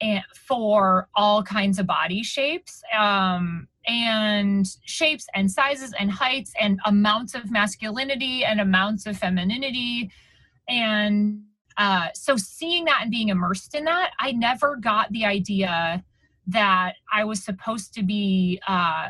eh, 0.00 0.20
for 0.34 1.08
all 1.14 1.44
kinds 1.44 1.78
of 1.78 1.86
body 1.86 2.24
shapes 2.24 2.82
um, 2.98 3.68
and 3.86 4.66
shapes 4.84 5.26
and 5.34 5.48
sizes 5.48 5.94
and 5.98 6.10
heights 6.10 6.52
and 6.60 6.80
amounts 6.86 7.36
of 7.36 7.52
masculinity 7.52 8.44
and 8.44 8.60
amounts 8.60 9.06
of 9.06 9.16
femininity. 9.16 10.10
And 10.68 11.42
uh, 11.78 12.08
so 12.14 12.36
seeing 12.36 12.84
that 12.86 13.00
and 13.02 13.10
being 13.10 13.28
immersed 13.28 13.74
in 13.74 13.84
that 13.84 14.10
i 14.18 14.32
never 14.32 14.76
got 14.76 15.12
the 15.12 15.24
idea 15.26 16.02
that 16.46 16.94
i 17.12 17.22
was 17.22 17.44
supposed 17.44 17.92
to 17.92 18.02
be 18.02 18.58
uh, 18.66 19.08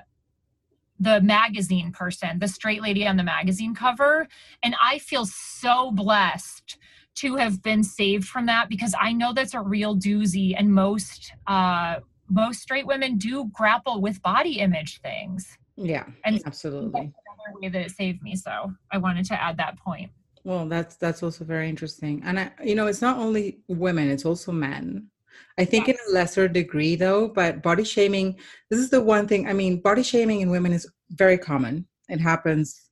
the 0.99 1.21
magazine 1.21 1.93
person, 1.93 2.39
the 2.39 2.49
straight 2.49 2.83
lady 2.83 3.07
on 3.07 3.17
the 3.17 3.23
magazine 3.23 3.75
cover. 3.75 4.29
And 4.63 4.75
I 4.83 4.99
feel 4.99 5.27
so 5.27 5.91
blessed 5.91 6.79
to 7.17 7.37
have 7.37 7.63
been 7.63 7.83
saved 7.83 8.27
from 8.27 8.47
that 8.47 8.69
because 8.69 8.95
I 9.01 9.13
know 9.13 9.33
that's 9.33 9.55
a 9.55 9.61
real 9.61 9.97
doozy 9.97 10.55
and 10.57 10.73
most 10.73 11.33
uh 11.47 11.97
most 12.29 12.61
straight 12.61 12.87
women 12.87 13.17
do 13.17 13.49
grapple 13.53 14.01
with 14.01 14.21
body 14.21 14.59
image 14.59 15.01
things. 15.01 15.57
Yeah. 15.77 16.07
And 16.25 16.41
absolutely. 16.45 17.01
Another 17.01 17.61
way 17.61 17.69
that 17.69 17.83
it 17.83 17.91
saved 17.93 18.23
me. 18.23 18.35
So 18.35 18.73
I 18.91 18.99
wanted 18.99 19.25
to 19.27 19.41
add 19.41 19.57
that 19.59 19.79
point. 19.79 20.11
Well, 20.45 20.67
that's 20.67 20.97
that's 20.97 21.23
also 21.23 21.45
very 21.45 21.69
interesting. 21.69 22.23
And 22.25 22.41
I 22.41 22.51
you 22.65 22.75
know, 22.75 22.87
it's 22.87 23.03
not 23.03 23.19
only 23.19 23.61
women, 23.69 24.11
it's 24.11 24.25
also 24.25 24.53
men 24.53 25.09
I 25.59 25.64
think 25.64 25.88
yes. 25.88 25.96
in 25.96 26.12
a 26.12 26.14
lesser 26.14 26.49
degree 26.49 26.96
though, 26.96 27.29
but 27.29 27.62
body 27.62 27.85
shaming, 27.85 28.37
this 28.70 28.79
is 28.79 28.90
the 28.90 29.01
one 29.01 29.27
thing, 29.27 29.49
I 29.49 29.53
mean, 29.53 29.81
body 29.81 30.03
shaming 30.03 30.40
in 30.40 30.51
women 30.51 30.72
is 30.72 30.88
very 31.11 31.38
common. 31.38 31.87
It 32.09 32.20
happens 32.20 32.88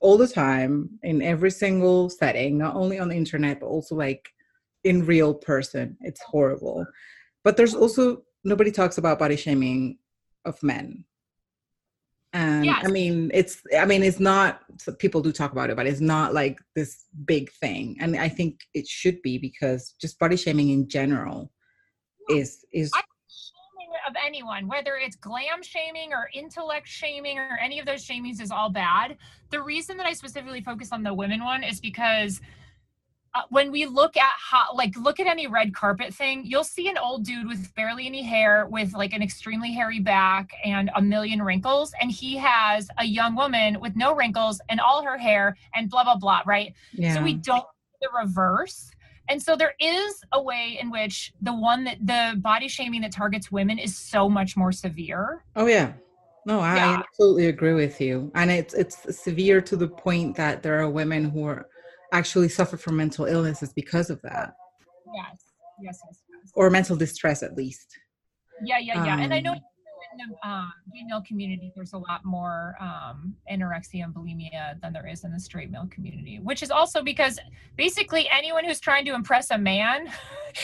all 0.00 0.16
the 0.16 0.28
time 0.28 0.90
in 1.02 1.22
every 1.22 1.50
single 1.50 2.08
setting, 2.10 2.58
not 2.58 2.74
only 2.74 2.98
on 2.98 3.08
the 3.08 3.16
internet, 3.16 3.60
but 3.60 3.66
also 3.66 3.94
like 3.94 4.28
in 4.84 5.04
real 5.04 5.34
person. 5.34 5.96
It's 6.00 6.22
horrible. 6.22 6.86
But 7.44 7.56
there's 7.56 7.74
also, 7.74 8.22
nobody 8.44 8.70
talks 8.70 8.98
about 8.98 9.18
body 9.18 9.36
shaming 9.36 9.98
of 10.44 10.62
men. 10.62 11.04
And 12.32 12.66
yes. 12.66 12.82
I 12.84 12.88
mean, 12.88 13.30
it's, 13.32 13.62
I 13.78 13.86
mean, 13.86 14.02
it's 14.02 14.20
not, 14.20 14.60
people 14.98 15.22
do 15.22 15.32
talk 15.32 15.52
about 15.52 15.70
it, 15.70 15.76
but 15.76 15.86
it's 15.86 16.00
not 16.00 16.34
like 16.34 16.58
this 16.74 17.06
big 17.24 17.50
thing. 17.52 17.96
And 18.00 18.16
I 18.16 18.28
think 18.28 18.60
it 18.74 18.86
should 18.86 19.22
be 19.22 19.38
because 19.38 19.94
just 20.00 20.18
body 20.18 20.36
shaming 20.36 20.70
in 20.70 20.88
general 20.88 21.50
is 22.28 22.64
is 22.72 22.92
of 24.06 24.14
anyone, 24.24 24.68
whether 24.68 24.96
it's 24.96 25.16
glam 25.16 25.62
shaming 25.62 26.12
or 26.12 26.28
intellect 26.34 26.86
shaming 26.86 27.38
or 27.38 27.58
any 27.62 27.78
of 27.78 27.86
those 27.86 28.06
shamings 28.06 28.40
is 28.40 28.50
all 28.50 28.70
bad. 28.70 29.16
The 29.50 29.62
reason 29.62 29.96
that 29.96 30.06
I 30.06 30.12
specifically 30.12 30.60
focus 30.60 30.92
on 30.92 31.02
the 31.02 31.14
women 31.14 31.42
one 31.42 31.62
is 31.62 31.80
because 31.80 32.40
uh, 33.34 33.42
when 33.50 33.70
we 33.70 33.84
look 33.84 34.16
at 34.16 34.32
how, 34.38 34.74
like, 34.74 34.96
look 34.96 35.20
at 35.20 35.26
any 35.26 35.46
red 35.46 35.74
carpet 35.74 36.14
thing, 36.14 36.42
you'll 36.44 36.64
see 36.64 36.88
an 36.88 36.96
old 36.96 37.24
dude 37.24 37.46
with 37.46 37.74
barely 37.74 38.06
any 38.06 38.22
hair, 38.22 38.66
with 38.70 38.94
like 38.94 39.12
an 39.12 39.22
extremely 39.22 39.72
hairy 39.72 40.00
back 40.00 40.50
and 40.64 40.90
a 40.94 41.02
million 41.02 41.42
wrinkles, 41.42 41.92
and 42.00 42.10
he 42.10 42.36
has 42.36 42.88
a 42.98 43.04
young 43.04 43.34
woman 43.36 43.78
with 43.80 43.94
no 43.94 44.14
wrinkles 44.14 44.60
and 44.68 44.80
all 44.80 45.02
her 45.02 45.18
hair 45.18 45.56
and 45.74 45.90
blah 45.90 46.04
blah 46.04 46.16
blah, 46.16 46.42
right? 46.46 46.72
Yeah. 46.92 47.14
So 47.14 47.22
we 47.22 47.34
don't 47.34 47.66
the 48.00 48.08
reverse 48.18 48.90
and 49.28 49.42
so 49.42 49.56
there 49.56 49.74
is 49.80 50.20
a 50.32 50.42
way 50.42 50.78
in 50.80 50.90
which 50.90 51.32
the 51.42 51.54
one 51.54 51.84
that 51.84 51.98
the 52.04 52.36
body 52.40 52.68
shaming 52.68 53.00
that 53.02 53.12
targets 53.12 53.50
women 53.50 53.78
is 53.78 53.96
so 53.96 54.28
much 54.28 54.56
more 54.56 54.72
severe. 54.72 55.44
Oh 55.54 55.66
yeah. 55.66 55.92
No, 56.46 56.60
I 56.60 56.76
yeah. 56.76 57.02
absolutely 57.08 57.46
agree 57.46 57.74
with 57.74 58.00
you. 58.00 58.30
And 58.34 58.50
it's 58.50 58.72
it's 58.74 59.20
severe 59.20 59.60
to 59.62 59.76
the 59.76 59.88
point 59.88 60.36
that 60.36 60.62
there 60.62 60.80
are 60.80 60.88
women 60.88 61.24
who 61.30 61.44
are 61.44 61.68
actually 62.12 62.48
suffer 62.48 62.76
from 62.76 62.96
mental 62.96 63.26
illnesses 63.26 63.72
because 63.72 64.10
of 64.10 64.22
that. 64.22 64.54
Yes. 65.14 65.42
Yes, 65.80 66.00
yes, 66.06 66.22
yes. 66.30 66.52
Or 66.54 66.70
mental 66.70 66.96
distress 66.96 67.42
at 67.42 67.56
least. 67.56 67.98
Yeah, 68.64 68.78
yeah, 68.78 69.04
yeah. 69.04 69.14
Um, 69.14 69.20
and 69.20 69.34
I 69.34 69.40
know 69.40 69.52
um, 69.52 69.60
in 70.20 70.30
the 70.30 70.48
um, 70.48 70.72
gay 70.92 71.02
male 71.08 71.22
community, 71.26 71.72
there's 71.74 71.92
a 71.92 71.98
lot 71.98 72.24
more 72.24 72.74
um, 72.80 73.34
anorexia 73.50 74.04
and 74.04 74.14
bulimia 74.14 74.80
than 74.80 74.92
there 74.92 75.06
is 75.06 75.24
in 75.24 75.32
the 75.32 75.40
straight 75.40 75.70
male 75.70 75.88
community, 75.90 76.38
which 76.42 76.62
is 76.62 76.70
also 76.70 77.02
because 77.02 77.38
basically 77.76 78.28
anyone 78.30 78.64
who's 78.64 78.80
trying 78.80 79.04
to 79.04 79.14
impress 79.14 79.50
a 79.50 79.58
man 79.58 80.08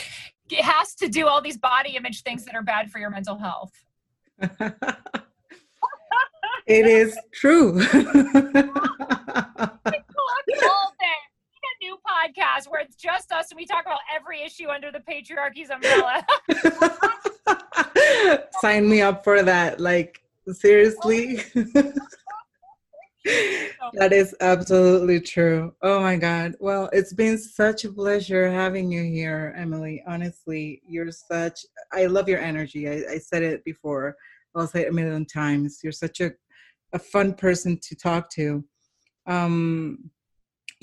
has 0.59 0.95
to 0.95 1.07
do 1.07 1.27
all 1.27 1.41
these 1.41 1.57
body 1.57 1.95
image 1.95 2.23
things 2.23 2.45
that 2.45 2.55
are 2.55 2.63
bad 2.63 2.91
for 2.91 2.99
your 2.99 3.09
mental 3.09 3.37
health. 3.37 3.71
it 6.67 6.85
is 6.85 7.17
true. 7.33 7.81
podcast 12.23 12.69
where 12.69 12.81
it's 12.81 12.95
just 12.95 13.31
us 13.31 13.51
and 13.51 13.57
we 13.57 13.65
talk 13.65 13.83
about 13.85 13.99
every 14.13 14.41
issue 14.43 14.69
under 14.69 14.91
the 14.91 14.99
patriarchy's 15.01 15.69
umbrella. 15.69 16.25
Sign 18.61 18.89
me 18.89 19.01
up 19.01 19.23
for 19.23 19.43
that. 19.43 19.79
Like, 19.79 20.21
seriously. 20.51 21.37
that 23.93 24.11
is 24.11 24.35
absolutely 24.41 25.21
true. 25.21 25.73
Oh 25.81 26.01
my 26.01 26.17
God. 26.17 26.55
Well, 26.59 26.89
it's 26.93 27.13
been 27.13 27.37
such 27.37 27.85
a 27.85 27.91
pleasure 27.91 28.51
having 28.51 28.91
you 28.91 29.03
here, 29.03 29.53
Emily. 29.57 30.03
Honestly, 30.07 30.81
you're 30.87 31.11
such, 31.11 31.61
I 31.91 32.05
love 32.05 32.27
your 32.27 32.39
energy. 32.39 32.89
I, 32.89 33.13
I 33.13 33.17
said 33.17 33.43
it 33.43 33.63
before. 33.63 34.15
I'll 34.55 34.67
say 34.67 34.81
it 34.81 34.89
a 34.89 34.93
million 34.93 35.25
times. 35.25 35.79
You're 35.83 35.91
such 35.91 36.21
a, 36.21 36.31
a 36.93 36.99
fun 36.99 37.33
person 37.33 37.79
to 37.81 37.95
talk 37.95 38.29
to. 38.31 38.63
Um, 39.25 40.11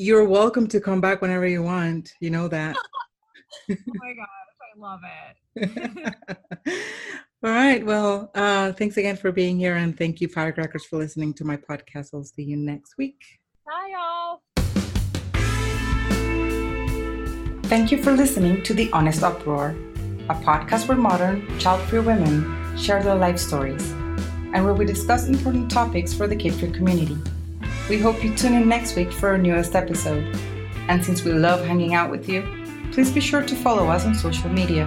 you're 0.00 0.24
welcome 0.24 0.66
to 0.66 0.80
come 0.80 0.98
back 0.98 1.20
whenever 1.20 1.46
you 1.46 1.62
want. 1.62 2.14
You 2.20 2.30
know 2.30 2.48
that. 2.48 2.74
oh 3.70 3.76
my 3.86 4.14
gosh, 4.14 4.26
I 4.64 4.78
love 4.78 5.00
it. 5.54 6.14
All 7.44 7.50
right. 7.50 7.84
Well, 7.84 8.30
uh, 8.34 8.72
thanks 8.72 8.96
again 8.96 9.16
for 9.16 9.30
being 9.30 9.58
here, 9.58 9.76
and 9.76 9.96
thank 9.96 10.22
you, 10.22 10.28
Firecrackers, 10.28 10.86
for 10.86 10.96
listening 10.96 11.34
to 11.34 11.44
my 11.44 11.58
podcast. 11.58 12.14
I'll 12.14 12.24
see 12.24 12.44
you 12.44 12.56
next 12.56 12.96
week. 12.96 13.20
Bye, 13.66 13.92
y'all. 13.92 14.40
Thank 17.64 17.92
you 17.92 18.02
for 18.02 18.12
listening 18.12 18.62
to 18.62 18.72
The 18.72 18.90
Honest 18.92 19.22
Uproar, 19.22 19.76
a 20.30 20.34
podcast 20.34 20.88
where 20.88 20.96
modern, 20.96 21.46
child 21.58 21.82
free 21.90 22.00
women 22.00 22.74
share 22.78 23.02
their 23.02 23.16
life 23.16 23.38
stories 23.38 23.90
and 24.54 24.64
where 24.64 24.72
we 24.72 24.86
discuss 24.86 25.28
important 25.28 25.70
topics 25.70 26.14
for 26.14 26.26
the 26.26 26.34
kid 26.34 26.54
free 26.54 26.70
community. 26.70 27.18
We 27.90 27.98
hope 27.98 28.22
you 28.22 28.32
tune 28.36 28.54
in 28.54 28.68
next 28.68 28.94
week 28.94 29.10
for 29.10 29.30
our 29.30 29.36
newest 29.36 29.74
episode. 29.74 30.22
And 30.86 31.04
since 31.04 31.24
we 31.24 31.32
love 31.32 31.66
hanging 31.66 31.92
out 31.92 32.08
with 32.08 32.28
you, 32.28 32.44
please 32.92 33.10
be 33.10 33.20
sure 33.20 33.42
to 33.42 33.56
follow 33.56 33.88
us 33.88 34.06
on 34.06 34.14
social 34.14 34.48
media 34.48 34.84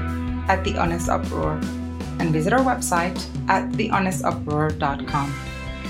at 0.47 0.63
The 0.63 0.77
Honest 0.77 1.09
Uproar 1.09 1.59
and 2.19 2.31
visit 2.31 2.53
our 2.53 2.61
website 2.61 3.21
at 3.49 3.69
thehonestestuproar.com. 3.73 5.35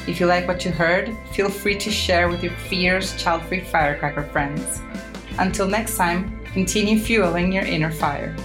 If 0.08 0.20
you 0.20 0.26
like 0.26 0.48
what 0.48 0.66
you 0.66 0.72
heard, 0.72 1.16
feel 1.34 1.50
free 1.50 1.78
to 1.78 1.92
share 1.92 2.30
with 2.30 2.42
your 2.42 2.56
fierce, 2.68 3.16
child 3.22 3.44
free 3.44 3.62
firecracker 3.62 4.24
friends. 4.24 4.82
Until 5.38 5.68
next 5.68 5.98
time, 5.98 6.44
continue 6.46 6.98
fueling 6.98 7.52
your 7.52 7.64
inner 7.64 7.92
fire. 7.92 8.36